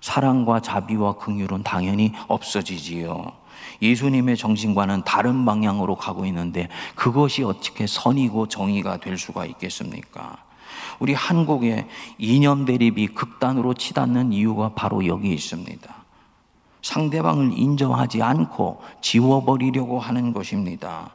사랑과 0.00 0.60
자비와 0.60 1.14
긍휼은 1.14 1.62
당연히 1.62 2.12
없어지지요. 2.28 3.43
예수님의 3.82 4.36
정신과는 4.36 5.04
다른 5.04 5.44
방향으로 5.44 5.96
가고 5.96 6.26
있는데 6.26 6.68
그것이 6.94 7.42
어떻게 7.42 7.86
선이고 7.86 8.48
정의가 8.48 8.98
될 8.98 9.18
수가 9.18 9.46
있겠습니까? 9.46 10.38
우리 10.98 11.12
한국의 11.12 11.86
이념 12.18 12.64
대립이 12.64 13.08
극단으로 13.08 13.74
치닫는 13.74 14.32
이유가 14.32 14.70
바로 14.74 15.06
여기 15.06 15.32
있습니다. 15.32 16.04
상대방을 16.82 17.58
인정하지 17.58 18.22
않고 18.22 18.82
지워버리려고 19.00 19.98
하는 19.98 20.32
것입니다. 20.32 21.14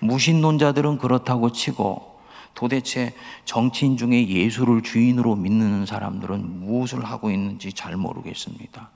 무신론자들은 0.00 0.98
그렇다고 0.98 1.50
치고 1.50 2.14
도대체 2.54 3.14
정치인 3.44 3.96
중에 3.96 4.28
예수를 4.28 4.82
주인으로 4.82 5.34
믿는 5.36 5.86
사람들은 5.86 6.60
무엇을 6.60 7.04
하고 7.04 7.30
있는지 7.30 7.72
잘 7.72 7.96
모르겠습니다. 7.96 8.90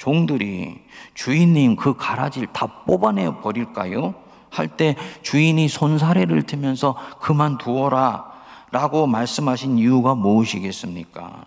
종들이 0.00 0.80
주인님 1.12 1.76
그 1.76 1.94
가라지를 1.94 2.48
다 2.54 2.66
뽑아내 2.86 3.40
버릴까요? 3.42 4.14
할 4.50 4.66
때 4.66 4.96
주인이 5.22 5.68
손사래를 5.68 6.42
트면서 6.44 6.96
그만두어라 7.20 8.24
라고 8.72 9.06
말씀하신 9.06 9.76
이유가 9.76 10.14
무엇이겠습니까? 10.14 11.44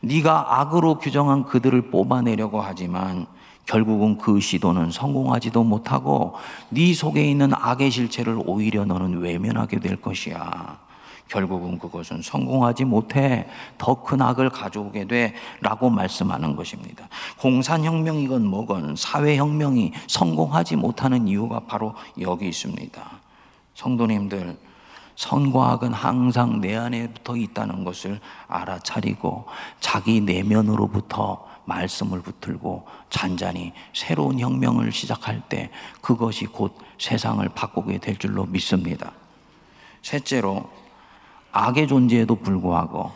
네가 0.00 0.60
악으로 0.60 0.98
규정한 0.98 1.44
그들을 1.44 1.90
뽑아내려고 1.90 2.60
하지만 2.60 3.26
결국은 3.66 4.16
그 4.16 4.40
시도는 4.40 4.92
성공하지도 4.92 5.64
못하고 5.64 6.36
네 6.70 6.94
속에 6.94 7.28
있는 7.28 7.50
악의 7.52 7.90
실체를 7.90 8.40
오히려 8.46 8.84
너는 8.84 9.18
외면하게 9.18 9.80
될 9.80 9.96
것이야. 10.00 10.78
결국은 11.28 11.78
그것은 11.78 12.22
성공하지 12.22 12.84
못해 12.84 13.46
더 13.76 14.02
큰 14.02 14.22
악을 14.22 14.50
가져오게 14.50 15.06
돼 15.06 15.34
라고 15.60 15.90
말씀하는 15.90 16.56
것입니다. 16.56 17.08
공산혁명이건 17.38 18.46
뭐건 18.46 18.96
사회혁명이 18.96 19.92
성공하지 20.06 20.76
못하는 20.76 21.28
이유가 21.28 21.60
바로 21.60 21.94
여기 22.20 22.48
있습니다. 22.48 23.02
성도님들, 23.74 24.56
선과 25.16 25.72
악은 25.72 25.92
항상 25.92 26.60
내 26.60 26.76
안에 26.76 27.12
붙어 27.12 27.36
있다는 27.36 27.84
것을 27.84 28.20
알아차리고 28.46 29.46
자기 29.80 30.20
내면으로부터 30.20 31.46
말씀을 31.64 32.22
붙들고 32.22 32.86
잔잔히 33.10 33.72
새로운 33.92 34.40
혁명을 34.40 34.90
시작할 34.90 35.42
때 35.48 35.70
그것이 36.00 36.46
곧 36.46 36.78
세상을 36.98 37.46
바꾸게 37.50 37.98
될 37.98 38.16
줄로 38.16 38.46
믿습니다. 38.46 39.12
셋째로 40.02 40.70
악의 41.52 41.88
존재에도 41.88 42.36
불구하고 42.36 43.10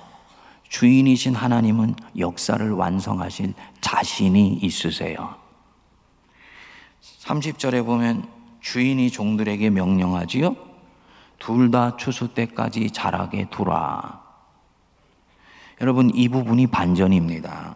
주인이신 0.69 1.35
하나님은 1.35 1.95
역사를 2.19 2.71
완성하실 2.71 3.55
자신이 3.81 4.55
있으세요. 4.63 5.35
30절에 7.21 7.85
보면 7.85 8.27
주인이 8.61 9.11
종들에게 9.11 9.71
명령하지요. 9.71 10.57
둘 11.39 11.71
다 11.71 11.97
추수 11.97 12.29
때까지 12.29 12.91
자라게 12.91 13.49
두라. 13.51 14.23
여러분, 15.81 16.11
이 16.15 16.29
부분이 16.29 16.69
반전입니다. 16.69 17.75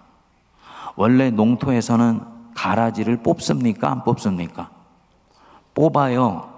원래 0.94 1.30
농토에서는 1.30 2.20
가라지를 2.54 3.22
뽑습니까? 3.22 3.90
안 3.90 4.04
뽑습니까? 4.04 4.70
뽑아요. 5.75 6.52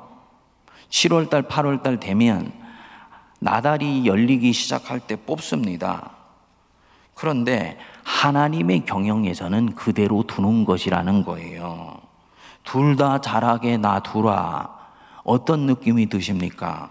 7월달, 0.90 1.48
8월달 1.48 1.98
되면 1.98 2.52
나달이 3.40 4.06
열리기 4.06 4.52
시작할 4.52 5.00
때 5.00 5.16
뽑습니다. 5.16 6.10
그런데 7.14 7.78
하나님의 8.04 8.84
경영에서는 8.86 9.74
그대로 9.74 10.22
두는 10.22 10.64
것이라는 10.64 11.24
거예요. 11.24 11.96
둘 12.64 12.96
다 12.96 13.20
자라게 13.20 13.76
놔두라. 13.78 14.76
어떤 15.24 15.60
느낌이 15.66 16.08
드십니까? 16.08 16.90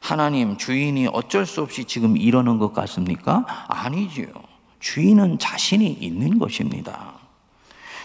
하나님, 0.00 0.56
주인이 0.56 1.08
어쩔 1.12 1.44
수 1.46 1.62
없이 1.62 1.84
지금 1.84 2.16
이러는 2.16 2.58
것 2.58 2.72
같습니까? 2.72 3.44
아니지요. 3.68 4.28
주인은 4.80 5.38
자신이 5.38 5.86
있는 6.00 6.38
것입니다. 6.38 7.14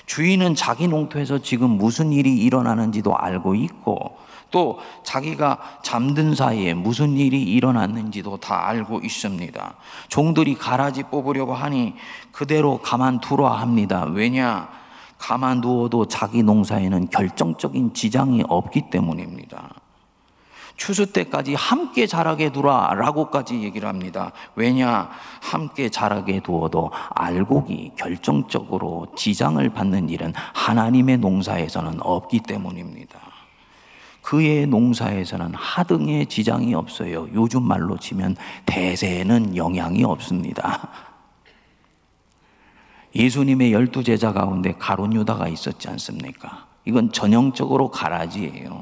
주인은 0.08 0.56
자기 0.56 0.88
농토에서 0.88 1.40
지금 1.40 1.72
무슨 1.72 2.12
일이 2.12 2.36
일어나는지도 2.36 3.16
알고 3.16 3.56
있고 3.56 4.18
또 4.54 4.78
자기가 5.04 5.58
잠든 5.82 6.36
사이에 6.36 6.76
무슨 6.76 7.18
일이 7.18 7.42
일어났는지도 7.42 8.38
다 8.38 8.68
알고 8.68 9.00
있습니다. 9.00 9.76
종들이 10.10 10.54
가라지 10.54 11.02
뽑으려고 11.02 11.56
하니 11.56 11.96
그대로 12.32 12.78
가만두라 12.78 13.52
합니다. 13.52 14.06
왜냐? 14.06 14.70
가만두어도 15.18 16.08
자기 16.08 16.44
농사에는 16.44 17.10
결정적인 17.10 17.96
지장이 17.96 18.44
없기 18.48 18.92
때문입니다. 18.92 19.74
추수 20.76 21.12
때까지 21.12 21.56
함께 21.56 22.06
자라게 22.06 22.52
두라 22.52 22.94
라고까지 22.94 23.64
얘기를 23.64 23.90
합니다. 23.90 24.34
왜냐? 24.56 25.10
함께 25.42 25.90
자라게 25.90 26.42
두어도 26.42 26.92
알곡이 27.10 27.94
결정적으로 27.96 29.08
지장을 29.16 29.68
받는 29.70 30.10
일은 30.10 30.32
하나님의 30.54 31.18
농사에서는 31.18 32.02
없기 32.02 32.42
때문입니다. 32.42 33.33
그의 34.24 34.66
농사에서는 34.66 35.54
하등의 35.54 36.28
지장이 36.28 36.74
없어요. 36.74 37.28
요즘 37.34 37.62
말로 37.62 37.98
치면 37.98 38.38
대세에는 38.66 39.58
영향이 39.58 40.04
없습니다. 40.06 40.90
예수님의 43.14 43.74
열두 43.74 44.04
제자 44.04 44.32
가운데 44.32 44.74
가론 44.80 45.14
유다가 45.14 45.50
있었지 45.50 45.90
않습니까? 45.90 46.68
이건 46.86 47.12
전형적으로 47.12 47.92
가라지예요. 47.92 48.82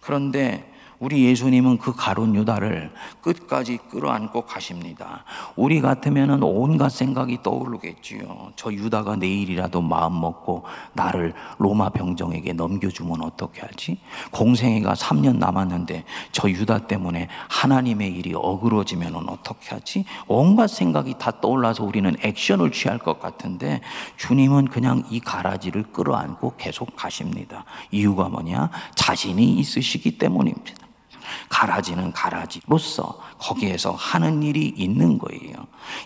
그런데 0.00 0.72
우리 0.98 1.26
예수님은 1.26 1.78
그 1.78 1.92
가론 1.94 2.34
유다를 2.34 2.90
끝까지 3.20 3.78
끌어안고 3.90 4.42
가십니다. 4.42 5.24
우리 5.54 5.80
같으면은 5.80 6.42
온갖 6.42 6.88
생각이 6.88 7.42
떠오르겠지요. 7.42 8.52
저 8.56 8.72
유다가 8.72 9.16
내일이라도 9.16 9.82
마음 9.82 10.20
먹고 10.20 10.64
나를 10.94 11.34
로마 11.58 11.90
병정에게 11.90 12.54
넘겨주면 12.54 13.22
어떻게 13.22 13.60
하지? 13.60 13.98
공생애가 14.30 14.94
3년 14.94 15.36
남았는데 15.36 16.04
저 16.32 16.48
유다 16.48 16.86
때문에 16.86 17.28
하나님의 17.48 18.12
일이 18.12 18.32
어그러지면 18.34 19.28
어떻게 19.28 19.74
하지? 19.74 20.04
온갖 20.26 20.68
생각이 20.68 21.14
다 21.18 21.40
떠올라서 21.40 21.84
우리는 21.84 22.14
액션을 22.22 22.72
취할 22.72 22.98
것 22.98 23.20
같은데 23.20 23.80
주님은 24.16 24.68
그냥 24.68 25.02
이 25.10 25.20
가라지를 25.20 25.84
끌어안고 25.92 26.54
계속 26.56 26.96
가십니다. 26.96 27.64
이유가 27.90 28.28
뭐냐? 28.28 28.70
자신이 28.94 29.58
있으시기 29.58 30.18
때문입니다. 30.18 30.85
가라지는 31.48 32.12
가라지로서 32.12 33.18
거기에서 33.38 33.92
하는 33.92 34.42
일이 34.42 34.72
있는 34.76 35.18
거예요. 35.18 35.54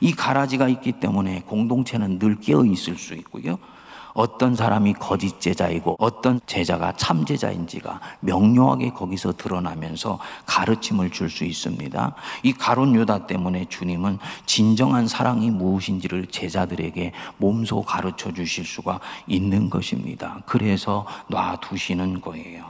이 0.01 0.13
가라지가 0.13 0.69
있기 0.69 0.93
때문에 0.93 1.43
공동체는 1.47 2.19
늘 2.19 2.41
깨어 2.41 2.65
있을 2.65 2.97
수 2.97 3.15
있고요. 3.15 3.59
어떤 4.13 4.57
사람이 4.57 4.95
거짓 4.95 5.41
제자이고 5.41 5.95
어떤 5.99 6.41
제자가 6.47 6.95
참 6.97 7.25
제자인지가 7.25 8.01
명료하게 8.21 8.91
거기서 8.91 9.35
드러나면서 9.37 10.19
가르침을 10.47 11.11
줄 11.11 11.31
수 11.31 11.45
있습니다. 11.45 12.17
이 12.43 12.53
가론 12.53 12.97
유다 12.97 13.29
때문에 13.29 13.67
주님은 13.67 14.19
진정한 14.47 15.07
사랑이 15.07 15.53
무엇인지를 15.53 16.27
제자들에게 16.27 17.13
몸소 17.37 17.83
가르쳐 17.83 18.33
주실 18.33 18.65
수가 18.65 18.99
있는 19.29 19.71
것입니다. 19.71 20.43
그래서 20.45 21.07
놔두시는 21.29 22.21
거예요. 22.21 22.65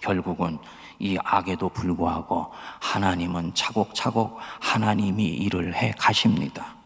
결국은 0.00 0.58
이 0.98 1.18
악에도 1.22 1.68
불구하고 1.68 2.52
하나님은 2.80 3.54
차곡차곡 3.54 4.38
하나님이 4.60 5.24
일을 5.24 5.74
해 5.74 5.92
가십니다. 5.98 6.76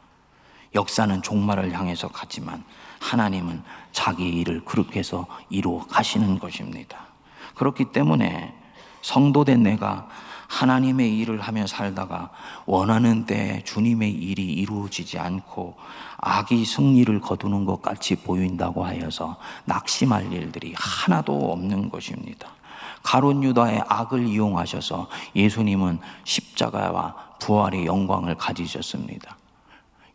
역사는 0.75 1.23
종말을 1.23 1.73
향해서 1.73 2.09
가지만 2.09 2.64
하나님은 3.01 3.62
자기 3.92 4.29
일을 4.29 4.64
그렇게 4.64 5.01
해서 5.01 5.27
이루어 5.49 5.87
가시는 5.87 6.38
것입니다. 6.38 6.99
그렇기 7.55 7.92
때문에 7.92 8.55
성도된 9.03 9.62
내가 9.62 10.09
하나님의 10.51 11.16
일을 11.18 11.40
하며 11.40 11.66
살다가 11.66 12.31
원하는 12.66 13.25
때 13.25 13.62
주님의 13.64 14.11
일이 14.11 14.53
이루어지지 14.53 15.18
않고 15.18 15.77
악이 16.18 16.64
승리를 16.64 17.20
거두는 17.20 17.64
것 17.64 17.81
같이 17.81 18.16
보인다고 18.16 18.85
하여서 18.85 19.37
낙심할 19.64 20.33
일들이 20.33 20.75
하나도 20.77 21.53
없는 21.53 21.88
것입니다. 21.88 22.49
가론 23.03 23.43
유다의 23.43 23.83
악을 23.89 24.27
이용하셔서 24.27 25.09
예수님은 25.35 25.99
십자가와 26.25 27.15
부활의 27.41 27.87
영광을 27.87 28.35
가지셨습니다. 28.37 29.37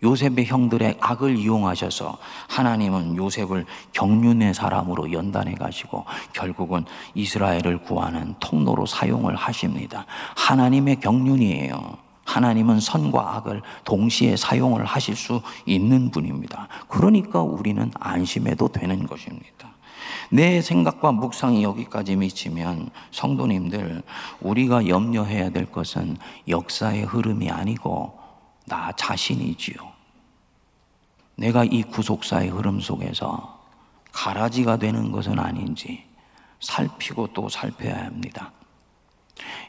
요셉의 0.03 0.45
형들의 0.45 0.97
악을 0.99 1.37
이용하셔서 1.37 2.17
하나님은 2.47 3.17
요셉을 3.17 3.65
경륜의 3.93 4.53
사람으로 4.53 5.11
연단해 5.11 5.55
가시고 5.55 6.05
결국은 6.33 6.85
이스라엘을 7.15 7.79
구하는 7.79 8.35
통로로 8.39 8.85
사용을 8.85 9.35
하십니다. 9.35 10.05
하나님의 10.35 10.99
경륜이에요. 10.99 11.97
하나님은 12.25 12.79
선과 12.79 13.35
악을 13.37 13.61
동시에 13.83 14.35
사용을 14.35 14.83
하실 14.83 15.15
수 15.15 15.41
있는 15.65 16.11
분입니다. 16.11 16.67
그러니까 16.87 17.41
우리는 17.41 17.91
안심해도 17.99 18.67
되는 18.69 19.05
것입니다. 19.05 19.74
내 20.29 20.61
생각과 20.61 21.11
묵상이 21.11 21.63
여기까지 21.63 22.15
미치면 22.15 22.89
성도님들 23.11 24.03
우리가 24.41 24.87
염려해야 24.87 25.49
될 25.49 25.65
것은 25.71 26.17
역사의 26.47 27.03
흐름이 27.03 27.49
아니고 27.49 28.19
나 28.65 28.91
자신이지요. 28.93 29.75
내가 31.35 31.63
이 31.63 31.83
구속사의 31.83 32.49
흐름 32.49 32.79
속에서 32.79 33.59
가라지가 34.11 34.77
되는 34.77 35.11
것은 35.11 35.39
아닌지 35.39 36.05
살피고 36.61 37.27
또 37.33 37.49
살펴야 37.49 38.05
합니다. 38.05 38.51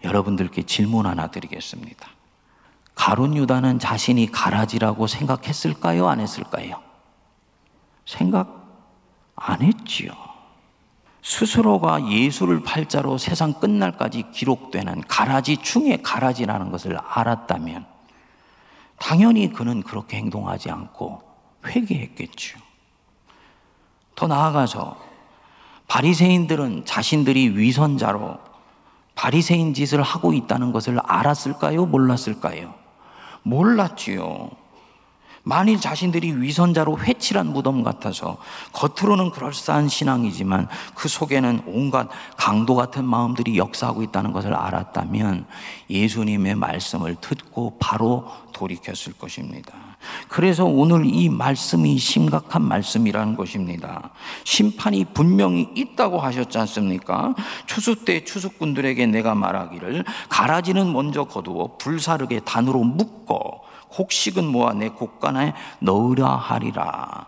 여러분들께 0.05 0.63
질문 0.63 1.07
하나 1.07 1.27
드리겠습니다. 1.27 2.09
가론 2.95 3.37
유다는 3.37 3.79
자신이 3.79 4.31
가라지라고 4.31 5.07
생각했을까요? 5.07 6.09
안 6.09 6.21
했을까요? 6.21 6.81
생각 8.07 8.65
안 9.35 9.61
했지요. 9.61 10.13
스스로가 11.27 12.09
예수를 12.09 12.63
팔자로 12.63 13.19
세상 13.19 13.55
끝날까지 13.55 14.31
기록되는 14.31 15.03
가라지 15.09 15.57
중에 15.57 15.99
가라지라는 16.01 16.71
것을 16.71 16.97
알았다면 16.97 17.85
당연히 19.01 19.53
그는 19.53 19.83
그렇게 19.83 20.19
행동하지 20.19 20.71
않고 20.71 21.23
회개했겠죠. 21.67 22.61
더 24.15 24.29
나아가서 24.29 24.97
바리새인들은 25.89 26.85
자신들이 26.85 27.59
위선자로 27.59 28.39
바리새인 29.17 29.75
짓을 29.75 30.03
하고 30.03 30.33
있다는 30.33 30.71
것을 30.71 31.01
알았을까요? 31.01 31.87
몰랐을까요? 31.87 32.73
몰랐지요. 33.43 34.51
만일 35.49 35.81
자신들이 35.81 36.43
위선자로 36.43 36.99
회칠한 36.99 37.53
무덤 37.53 37.85
같아서 37.85 38.37
겉으로는 38.73 39.31
그럴싸한 39.31 39.89
신앙이지만 39.89 40.67
그 40.97 41.09
속에는 41.09 41.63
온갖 41.67 42.09
강도 42.37 42.75
같은 42.75 43.05
마음들이 43.05 43.57
역사하고 43.57 44.03
있다는 44.03 44.33
것을 44.33 44.53
알았다면 44.53 45.47
예수님의 45.89 46.57
말씀을 46.57 47.15
듣고 47.21 47.77
바로 47.79 48.27
돌이켰을 48.55 49.13
것입니다. 49.21 49.73
그래서 50.27 50.65
오늘 50.65 51.07
이 51.07 51.29
말씀이 51.29 51.97
심각한 51.97 52.63
말씀이라는 52.63 53.37
것입니다. 53.37 54.11
심판이 54.43 55.05
분명히 55.15 55.69
있다고 55.77 56.19
하셨지 56.19 56.59
않습니까? 56.59 57.37
추수 57.67 58.05
때 58.05 58.25
추수꾼들에게 58.25 59.07
내가 59.07 59.37
말하기를 59.37 60.05
가라지는 60.29 60.93
먼저 60.93 61.23
거두어 61.23 61.77
불사르게 61.79 62.41
단으로 62.41 62.83
묶어 62.83 63.65
곡식은 63.89 64.47
모아 64.47 64.73
내 64.73 64.89
곡간에 64.89 65.55
넣으라 65.81 66.37
하리라. 66.37 67.27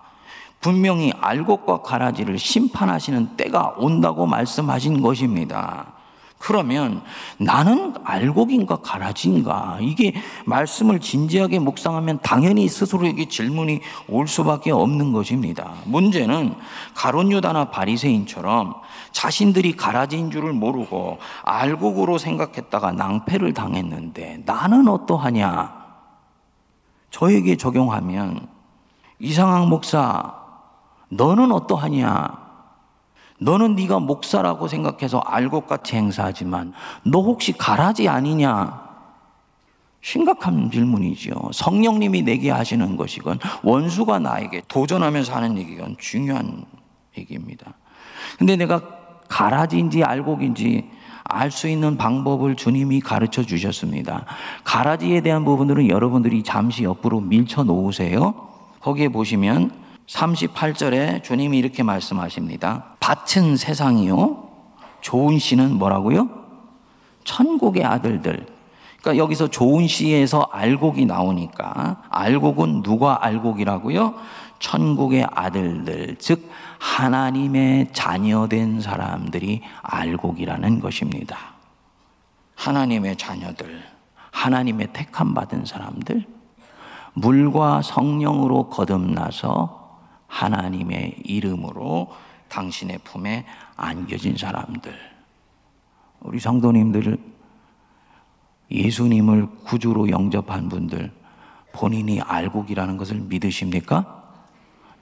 분명히 0.61 1.13
알곡과 1.21 1.83
가라지를 1.83 2.39
심판하시는 2.39 3.37
때가 3.37 3.75
온다고 3.79 4.27
말씀하신 4.27 5.03
것입니다. 5.03 5.99
그러면 6.39 7.03
나는 7.39 7.95
알곡인가 8.05 8.77
가라지인가? 8.77 9.79
이게 9.81 10.15
말씀을 10.47 11.01
진지하게 11.01 11.59
묵상하면 11.59 12.21
당연히 12.23 12.69
스스로에게 12.69 13.29
질문이 13.29 13.81
올 14.09 14.29
수밖에 14.29 14.71
없는 14.71 15.13
것입니다. 15.13 15.73
문제는 15.85 16.55
가론 16.95 17.33
유다나 17.33 17.71
바리새인처럼 17.71 18.75
자신들이 19.11 19.73
가라지인 19.73 20.31
줄을 20.31 20.53
모르고 20.53 21.19
알곡으로 21.43 22.19
생각했다가 22.19 22.93
낭패를 22.93 23.53
당했는데 23.53 24.43
나는 24.47 24.87
어떠하냐? 24.87 25.78
저에게 27.11 27.57
적용하면 27.57 28.49
이상학 29.19 29.69
목사 29.69 30.35
너는 31.11 31.53
어떠하냐? 31.53 32.49
너는 33.41 33.77
네가 33.77 34.01
목사라고 34.01 34.69
생각해서 34.69 35.19
알곡같이 35.21 35.97
행사하지만 35.97 36.73
너 37.05 37.21
혹시 37.21 37.53
가라지 37.53 38.09
아니냐? 38.09 38.89
심각한 40.01 40.71
질문이죠. 40.71 41.51
성령님이 41.53 42.23
내게 42.23 42.51
하시는 42.51 42.97
것이건 42.97 43.39
원수가 43.63 44.21
나에게 44.21 44.63
도전하면서 44.69 45.35
하는 45.35 45.59
얘기건 45.59 45.97
중요한 45.99 46.65
얘기입니다. 47.17 47.75
근데 48.39 48.57
내가 48.57 48.81
가라지인지 49.29 50.05
알곡인지 50.05 50.91
알 51.29 51.51
수 51.51 51.69
있는 51.69 51.97
방법을 51.97 52.57
주님이 52.57 53.01
가르쳐 53.01 53.43
주셨습니다. 53.43 54.25
가라지에 54.65 55.21
대한 55.21 55.45
부분들은 55.45 55.89
여러분들이 55.89 56.43
잠시 56.43 56.85
옆으로 56.85 57.21
밀쳐 57.21 57.65
놓으세요. 57.65 58.35
거기에 58.81 59.09
보시면 59.09 59.73
38절에 60.07 61.23
주님이 61.23 61.59
이렇게 61.59 61.83
말씀하십니다. 61.83 62.97
밭은 63.01 63.57
세상이요. 63.57 64.49
좋은 65.03 65.39
씨는 65.39 65.79
뭐라고요? 65.79 66.29
천국의 67.25 67.85
아들들. 67.85 68.47
그러니까 69.01 69.23
여기서 69.23 69.49
좋은 69.49 69.87
씨에서 69.87 70.49
알곡이 70.51 71.07
나오니까 71.07 72.03
알곡은 72.11 72.83
누가 72.83 73.25
알곡이라고요? 73.25 74.15
천국의 74.59 75.27
아들들, 75.31 76.17
즉 76.19 76.51
하나님의 76.79 77.93
자녀된 77.93 78.81
사람들이 78.81 79.63
알곡이라는 79.83 80.81
것입니다. 80.81 81.37
하나님의 82.57 83.17
자녀들, 83.17 83.83
하나님의 84.31 84.89
택함 84.93 85.35
받은 85.35 85.65
사람들, 85.65 86.27
물과 87.15 87.83
성령으로 87.83 88.69
거듭나서 88.69 89.99
하나님의 90.27 91.17
이름으로 91.25 92.13
당신의 92.49 92.99
품에 93.05 93.47
안겨진 93.77 94.37
사람들. 94.37 94.93
우리 96.21 96.41
성도님들, 96.41 97.19
예수님을 98.71 99.47
구주로 99.65 100.11
영접한 100.11 100.69
분들, 100.69 101.13
본인이 101.73 102.21
알곡이라는 102.21 102.97
것을 102.97 103.21
믿으십니까? 103.21 104.28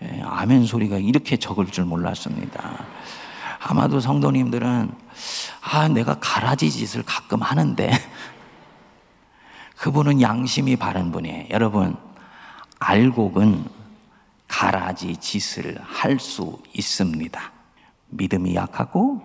예, 0.03 0.23
아멘 0.25 0.67
소리가 0.67 0.99
이렇게 0.99 1.37
적을 1.37 1.67
줄 1.67 1.85
몰랐습니다. 1.85 2.85
아마도 3.61 4.01
성도님들은 4.01 4.93
아 5.63 5.89
내가 5.89 6.19
가라지 6.21 6.71
짓을 6.71 7.03
가끔 7.03 7.43
하는데 7.43 7.91
그분은 9.79 10.21
양심이 10.21 10.77
바른 10.77 11.11
분이에요. 11.13 11.47
여러분 11.51 11.97
알곡은 12.79 13.65
가라지 14.49 15.17
짓을 15.17 15.79
할 15.83 16.19
수 16.19 16.59
있습니다. 16.75 17.53
믿음이 18.09 18.55
약하고 18.55 19.21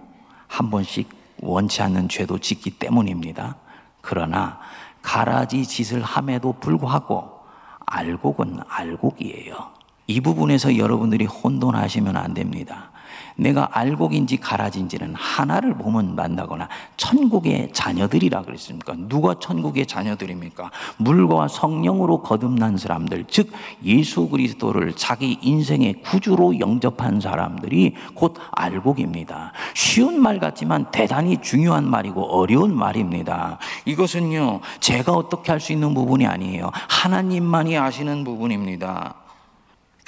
한 0.47 0.69
번씩 0.69 1.09
원치 1.39 1.81
않는 1.81 2.09
죄도 2.09 2.39
짓기 2.39 2.71
때문입니다. 2.71 3.55
그러나 4.01 4.59
가라지 5.01 5.65
짓을 5.65 6.01
함에도 6.01 6.53
불구하고 6.53 7.41
알곡은 7.85 8.59
알곡이에요. 8.67 9.80
이 10.07 10.19
부분에서 10.19 10.77
여러분들이 10.77 11.25
혼돈하시면 11.25 12.17
안 12.17 12.33
됩니다. 12.33 12.91
내가 13.35 13.69
알곡인지 13.71 14.37
가라진지는 14.37 15.15
하나를 15.15 15.75
보면 15.75 16.15
만나거나 16.15 16.67
천국의 16.97 17.69
자녀들이라 17.73 18.43
그랬습니까? 18.43 18.93
누가 19.07 19.35
천국의 19.39 19.87
자녀들입니까? 19.87 20.69
물과 20.97 21.47
성령으로 21.47 22.21
거듭난 22.21 22.77
사람들, 22.77 23.25
즉 23.29 23.51
예수 23.83 24.27
그리스도를 24.27 24.93
자기 24.95 25.39
인생의 25.41 26.01
구주로 26.03 26.59
영접한 26.59 27.21
사람들이 27.21 27.95
곧 28.13 28.35
알곡입니다. 28.51 29.53
쉬운 29.73 30.21
말 30.21 30.39
같지만 30.39 30.91
대단히 30.91 31.37
중요한 31.41 31.89
말이고 31.89 32.21
어려운 32.21 32.75
말입니다. 32.75 33.57
이것은요, 33.85 34.59
제가 34.79 35.13
어떻게 35.13 35.51
할 35.51 35.61
수 35.61 35.71
있는 35.73 35.93
부분이 35.93 36.25
아니에요. 36.25 36.71
하나님만이 36.73 37.77
아시는 37.77 38.23
부분입니다. 38.23 39.13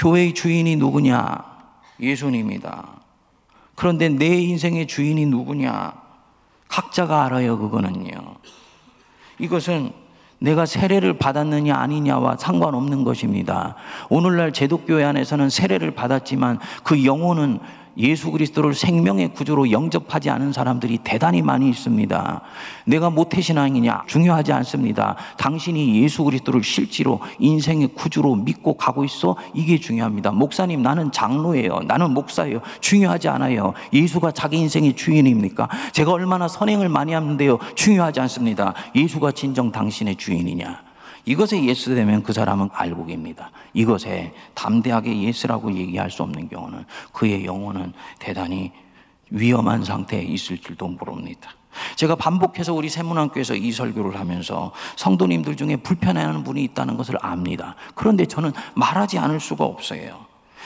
교회의 0.04 0.34
주인이 0.34 0.76
누구냐? 0.76 1.42
예수님이다. 2.02 2.89
그런데 3.76 4.10
내 4.10 4.38
인생의 4.38 4.86
주인이 4.86 5.26
누구냐? 5.28 5.94
각자가 6.68 7.24
알아요, 7.24 7.58
그거는요. 7.58 8.12
이것은 9.39 9.94
내가 10.39 10.66
세례를 10.66 11.18
받았느냐 11.20 11.74
아니냐와 11.74 12.36
상관없는 12.36 13.06
것입니다. 13.06 13.76
오늘날 14.10 14.52
제독교회 14.52 15.06
안에서는 15.06 15.50
세례를 15.50 15.92
받았지만 15.92 16.60
그 16.84 17.06
영혼은 17.06 17.60
예수 17.97 18.32
그리스도를 18.32 18.73
생명의 18.73 19.34
구조로 19.34 19.71
영접하지 19.71 20.29
않은 20.29 20.51
사람들이 20.53 20.99
대단히 21.03 21.41
많이 21.41 21.69
있습니다. 21.69 22.41
내가 22.86 23.10
모태신앙이냐 23.10 24.03
중요하지 24.08 24.51
않습니다. 24.53 25.15
당신이 25.38 26.01
예수 26.01 26.23
그리스도를 26.23 26.63
실제로 26.63 27.19
인생의 27.39 27.89
구주로 27.89 28.36
믿고 28.36 28.75
가고 28.75 29.03
있어 29.03 29.36
이게 29.53 29.79
중요합니다. 29.79 30.32
목사님 30.32 30.82
나는 30.82 31.12
장로예요. 31.12 31.82
나는 31.88 32.13
목사예요. 32.13 32.62
중요하지 32.82 33.29
않아요. 33.29 33.73
예수가 33.91 34.32
자기 34.32 34.58
인생의 34.58 34.95
주인입니까? 34.95 35.69
제가 35.91 36.12
얼마나 36.12 36.47
선행을 36.47 36.89
많이 36.89 37.13
하는데요. 37.13 37.60
중요하지 37.75 38.19
않습니다. 38.21 38.73
예수가 38.95 39.32
진정 39.32 39.71
당신의 39.71 40.15
주인이냐? 40.15 40.83
이것에 41.26 41.64
yes되면 41.63 42.24
그 42.24 42.34
사람은 42.34 42.70
알곡입니다. 42.74 43.52
이것에 43.74 44.34
담대하게 44.54 45.22
yes라고 45.24 45.74
얘기할 45.74 46.12
수 46.12 46.24
없는 46.24 46.50
경우는 46.50 46.86
그의 47.12 47.46
영혼은 47.46 47.94
대단히 48.20 48.72
위험한 49.30 49.84
상태에 49.84 50.22
있을 50.22 50.58
줄도 50.58 50.88
모릅니다. 50.88 51.50
제가 51.96 52.16
반복해서 52.16 52.74
우리 52.74 52.90
세문학교에서 52.90 53.56
이 53.56 53.72
설교를 53.72 54.20
하면서 54.20 54.72
성도님들 54.96 55.56
중에 55.56 55.78
불편해하는 55.78 56.44
분이 56.44 56.64
있다는 56.66 56.98
것을 56.98 57.18
압니다. 57.22 57.76
그런데 57.96 58.26
저는 58.26 58.52
말하지 58.76 59.18
않을 59.18 59.40
수가 59.40 59.66
없어요. 59.66 60.26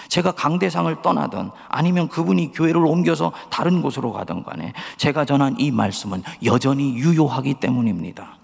제가 0.09 0.31
강대상을 0.33 1.01
떠나든 1.01 1.51
아니면 1.67 2.07
그분이 2.07 2.51
교회를 2.53 2.85
옮겨서 2.85 3.31
다른 3.49 3.81
곳으로 3.81 4.13
가든 4.13 4.43
간에 4.43 4.73
제가 4.97 5.25
전한 5.25 5.55
이 5.59 5.71
말씀은 5.71 6.23
여전히 6.43 6.95
유효하기 6.95 7.55
때문입니다. 7.55 8.36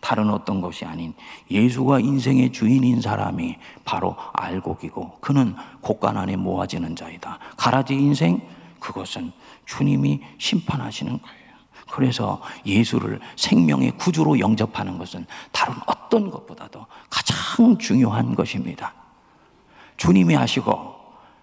다른 0.00 0.30
어떤 0.30 0.60
것이 0.60 0.84
아닌 0.84 1.12
예수가 1.50 2.00
인생의 2.00 2.52
주인인 2.52 3.00
사람이 3.00 3.56
바로 3.84 4.16
알곡이고 4.32 5.18
그는 5.20 5.54
곡간 5.80 6.16
안에 6.16 6.36
모아지는 6.36 6.94
자이다. 6.94 7.38
가라지 7.56 7.94
인생 7.94 8.40
그것은 8.78 9.32
주님이 9.66 10.20
심판하시는 10.38 11.20
거예요. 11.20 11.38
그래서 11.90 12.40
예수를 12.64 13.18
생명의 13.36 13.92
구주로 13.92 14.38
영접하는 14.38 14.98
것은 14.98 15.26
다른 15.52 15.74
어떤 15.86 16.30
것보다도 16.30 16.86
가장 17.10 17.76
중요한 17.78 18.34
것입니다. 18.34 18.94
주님이 19.96 20.34
하시고 20.34 20.94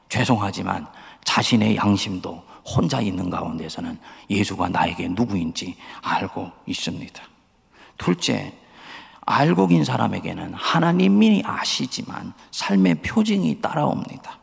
죄송하지만 0.08 0.88
자신의 1.24 1.76
양심도 1.76 2.44
혼자 2.66 3.02
있는 3.02 3.30
가운데서는 3.30 4.00
예수가 4.30 4.70
나에게 4.70 5.10
누구인지 5.10 5.76
알고 6.02 6.52
있습니다. 6.66 7.35
둘째, 7.98 8.54
알고 9.26 9.68
긴 9.68 9.84
사람에게는 9.84 10.54
하나님이 10.54 11.44
아시지만 11.46 12.34
삶의 12.52 12.96
표징이 13.02 13.62
따라옵니다. 13.62 14.40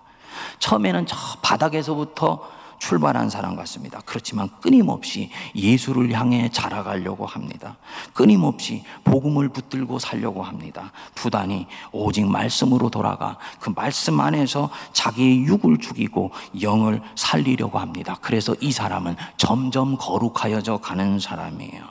처음에는 0.58 1.06
저 1.06 1.16
바닥에서부터 1.42 2.62
출발한 2.82 3.30
사람 3.30 3.54
같습니다. 3.54 4.00
그렇지만 4.04 4.48
끊임없이 4.60 5.30
예수를 5.54 6.10
향해 6.18 6.48
자라가려고 6.50 7.26
합니다. 7.26 7.76
끊임없이 8.12 8.82
복음을 9.04 9.48
붙들고 9.50 10.00
살려고 10.00 10.42
합니다. 10.42 10.90
부단히 11.14 11.68
오직 11.92 12.26
말씀으로 12.26 12.90
돌아가 12.90 13.38
그 13.60 13.70
말씀 13.70 14.18
안에서 14.18 14.68
자기의 14.92 15.44
육을 15.44 15.78
죽이고 15.78 16.32
영을 16.60 17.00
살리려고 17.14 17.78
합니다. 17.78 18.16
그래서 18.20 18.56
이 18.60 18.72
사람은 18.72 19.14
점점 19.36 19.96
거룩하여져 19.96 20.78
가는 20.78 21.20
사람이에요. 21.20 21.84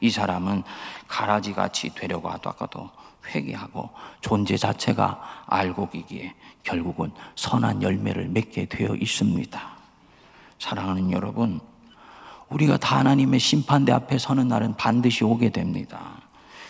이 0.00 0.10
사람은 0.10 0.62
가라지 1.06 1.52
같이 1.52 1.90
되려고 1.94 2.28
하다가도 2.28 2.90
회개하고 3.26 3.90
존재 4.20 4.56
자체가 4.56 5.44
알고 5.46 5.90
기기에 5.90 6.34
결국은 6.62 7.10
선한 7.34 7.82
열매를 7.82 8.28
맺게 8.28 8.66
되어 8.66 8.94
있습니다. 8.94 9.60
사랑하는 10.58 11.12
여러분, 11.12 11.60
우리가 12.48 12.78
다 12.78 12.98
하나님의 12.98 13.40
심판대 13.40 13.92
앞에 13.92 14.18
서는 14.18 14.48
날은 14.48 14.76
반드시 14.76 15.24
오게 15.24 15.50
됩니다. 15.50 16.00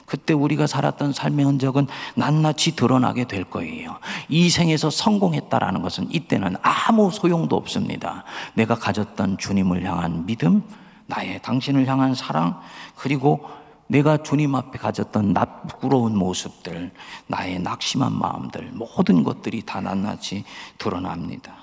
그때 0.08 0.32
우리가 0.32 0.66
살았던 0.66 1.12
삶의 1.12 1.44
흔적은 1.44 1.86
낱낱이 2.16 2.76
드러나게 2.76 3.24
될 3.24 3.44
거예요. 3.44 3.98
이 4.28 4.48
생에서 4.48 4.88
성공했다라는 4.88 5.82
것은 5.82 6.08
이때는 6.10 6.56
아무 6.62 7.10
소용도 7.10 7.56
없습니다. 7.56 8.24
내가 8.54 8.74
가졌던 8.74 9.36
주님을 9.36 9.84
향한 9.84 10.24
믿음, 10.24 10.62
나의 11.08 11.40
당신을 11.42 11.86
향한 11.86 12.14
사랑, 12.14 12.60
그리고 12.94 13.48
내가 13.86 14.18
주님 14.18 14.54
앞에 14.54 14.78
가졌던 14.78 15.32
나 15.32 15.46
부끄러운 15.62 16.16
모습들, 16.16 16.92
나의 17.26 17.58
낙심한 17.60 18.12
마음들, 18.12 18.70
모든 18.74 19.24
것들이 19.24 19.62
다 19.62 19.80
낱낱이 19.80 20.44
드러납니다. 20.76 21.54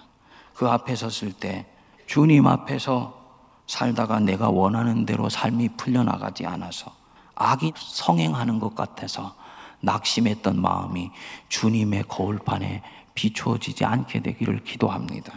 그 0.56 0.68
앞에 0.68 0.96
섰을 0.96 1.34
때 1.34 1.68
주님 2.08 2.48
앞에서 2.48 3.24
살다가 3.68 4.20
내가 4.20 4.50
원하는 4.50 5.06
대로 5.06 5.30
삶이 5.30 5.70
풀려나가지 5.78 6.46
않아서 6.46 6.92
악이 7.36 7.74
성행하는 7.76 8.60
것 8.60 8.74
같아서 8.74 9.36
낙심했던 9.82 10.60
마음이 10.60 11.12
주님의 11.50 12.06
거울판에 12.08 12.82
비추어지지 13.14 13.86
않게 13.86 14.22
되기를 14.22 14.64
기도합니다. 14.64 15.34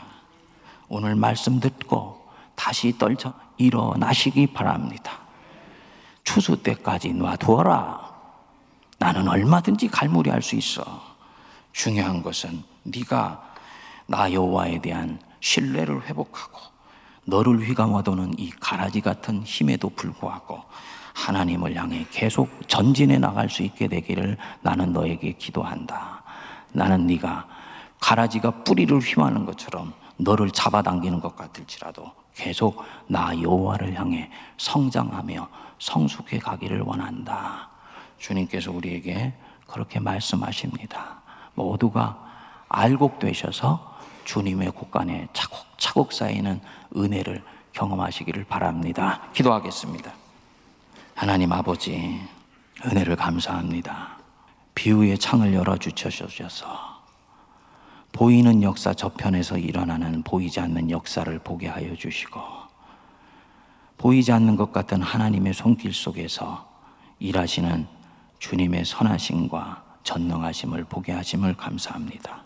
오늘 0.89 1.15
말씀 1.17 1.61
듣고 1.61 2.18
다시 2.59 2.93
떨쳐 2.99 3.33
일어나시기 3.57 4.49
바랍니다. 4.49 5.21
추수 6.25 6.61
때까지 6.61 7.13
놔두어라. 7.13 8.09
나는 8.99 9.29
얼마든지 9.29 9.87
갈무리 9.87 10.29
할 10.29 10.43
수 10.43 10.57
있어. 10.57 10.83
중요한 11.73 12.21
것은 12.21 12.65
네가 12.83 13.55
나 14.07 14.33
여호와에 14.33 14.81
대한 14.81 15.21
신뢰를 15.39 16.03
회복하고 16.07 16.59
너를 17.25 17.61
휘감아도는 17.61 18.35
이 18.39 18.51
가라지 18.51 19.03
같은 19.03 19.45
힘에도 19.45 19.89
불구하고 19.91 20.65
하나님을 21.15 21.77
향해 21.77 22.07
계속 22.11 22.51
전진해 22.69 23.19
나갈 23.19 23.49
수 23.49 23.63
있게 23.63 23.87
되기를 23.87 24.37
나는 24.63 24.93
너에게 24.93 25.33
기도한다. 25.33 26.25
나는 26.73 27.07
네가 27.07 27.47
가라지가 28.01 28.65
뿌리를 28.65 28.99
휘마는 28.99 29.45
것처럼 29.47 29.93
너를 30.19 30.51
잡아당기는 30.51 31.21
것 31.21 31.37
같을지라도 31.37 32.13
계속 32.35 32.85
나 33.07 33.41
여호와를 33.41 33.99
향해 33.99 34.31
성장하며 34.59 35.49
성숙해 35.79 36.39
가기를 36.39 36.81
원한다. 36.83 37.71
주님께서 38.19 38.71
우리에게 38.73 39.33
그렇게 39.67 40.01
말씀하십니다. 40.01 41.23
모두가 41.55 42.19
알곡되셔서 42.69 43.97
주님의 44.25 44.73
곳간에 44.73 45.29
차곡차곡 45.33 46.13
쌓이는 46.13 46.61
은혜를 46.97 47.43
경험하시기를 47.73 48.45
바랍니다. 48.45 49.23
기도하겠습니다. 49.33 50.13
하나님 51.15 51.53
아버지, 51.53 52.21
은혜를 52.85 53.17
감사합니다. 53.17 54.19
비유의 54.75 55.19
창을 55.19 55.55
열어주셔서 55.55 56.98
보이는 58.19 58.65
역사 58.65 58.93
저편에서 58.93 59.59
일어나는 59.59 60.25
보이지 60.25 60.59
않는 60.59 60.91
역사를 60.91 61.39
보게 61.39 61.69
하여 61.69 61.95
주시고 61.95 62.41
보이지 63.97 64.33
않는 64.33 64.57
것 64.57 64.73
같은 64.73 65.01
하나님의 65.01 65.55
손길 65.55 65.95
속에서 65.95 66.69
일하시는 67.21 67.87
주님의 68.41 68.87
선하심과 68.87 69.85
전능하심을 70.03 70.83
보게 70.87 71.13
하심을 71.13 71.57
감사합니다. 71.57 72.43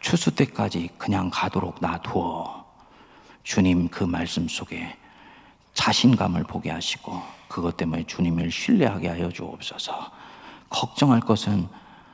추수 0.00 0.34
때까지 0.34 0.90
그냥 0.98 1.30
가도록 1.32 1.76
놔두어 1.80 2.64
주님 3.44 3.86
그 3.90 4.02
말씀 4.02 4.48
속에 4.48 4.96
자신감을 5.74 6.42
보게 6.42 6.72
하시고 6.72 7.22
그것 7.46 7.76
때문에 7.76 8.02
주님을 8.02 8.50
신뢰하게 8.50 9.10
하여 9.10 9.30
주옵소서. 9.30 10.10
걱정할 10.70 11.20
것은 11.20 11.68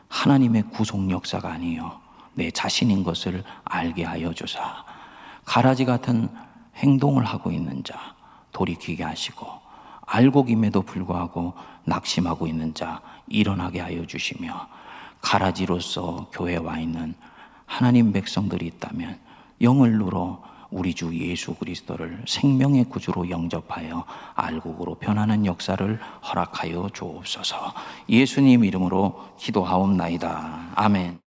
하나님의 0.08 0.64
구속 0.64 1.10
역사가 1.10 1.50
아니요 1.50 2.09
내 2.40 2.50
자신인 2.50 3.04
것을 3.04 3.44
알게 3.64 4.02
하여 4.02 4.32
주사. 4.32 4.82
가라지 5.44 5.84
같은 5.84 6.30
행동을 6.76 7.22
하고 7.26 7.50
있는 7.50 7.84
자 7.84 8.14
돌이키게 8.52 9.04
하시고 9.04 9.46
알고 10.06 10.44
김에도 10.44 10.80
불구하고 10.80 11.52
낙심하고 11.84 12.46
있는 12.46 12.72
자 12.72 13.02
일어나게 13.28 13.80
하여 13.80 14.06
주시며 14.06 14.68
가라지로서 15.20 16.30
교회에 16.32 16.56
와 16.56 16.78
있는 16.78 17.14
하나님 17.66 18.10
백성들이 18.10 18.66
있다면 18.68 19.18
영을 19.60 19.98
누러 19.98 20.42
우리 20.70 20.94
주 20.94 21.14
예수 21.14 21.54
그리스도를 21.54 22.22
생명의 22.26 22.84
구주로 22.84 23.28
영접하여 23.28 24.06
알곡으로 24.34 24.94
변하는 24.94 25.44
역사를 25.44 26.00
허락하여 26.26 26.88
주옵소서. 26.94 27.74
예수님 28.08 28.64
이름으로 28.64 29.34
기도하옵나이다. 29.36 30.70
아멘. 30.76 31.18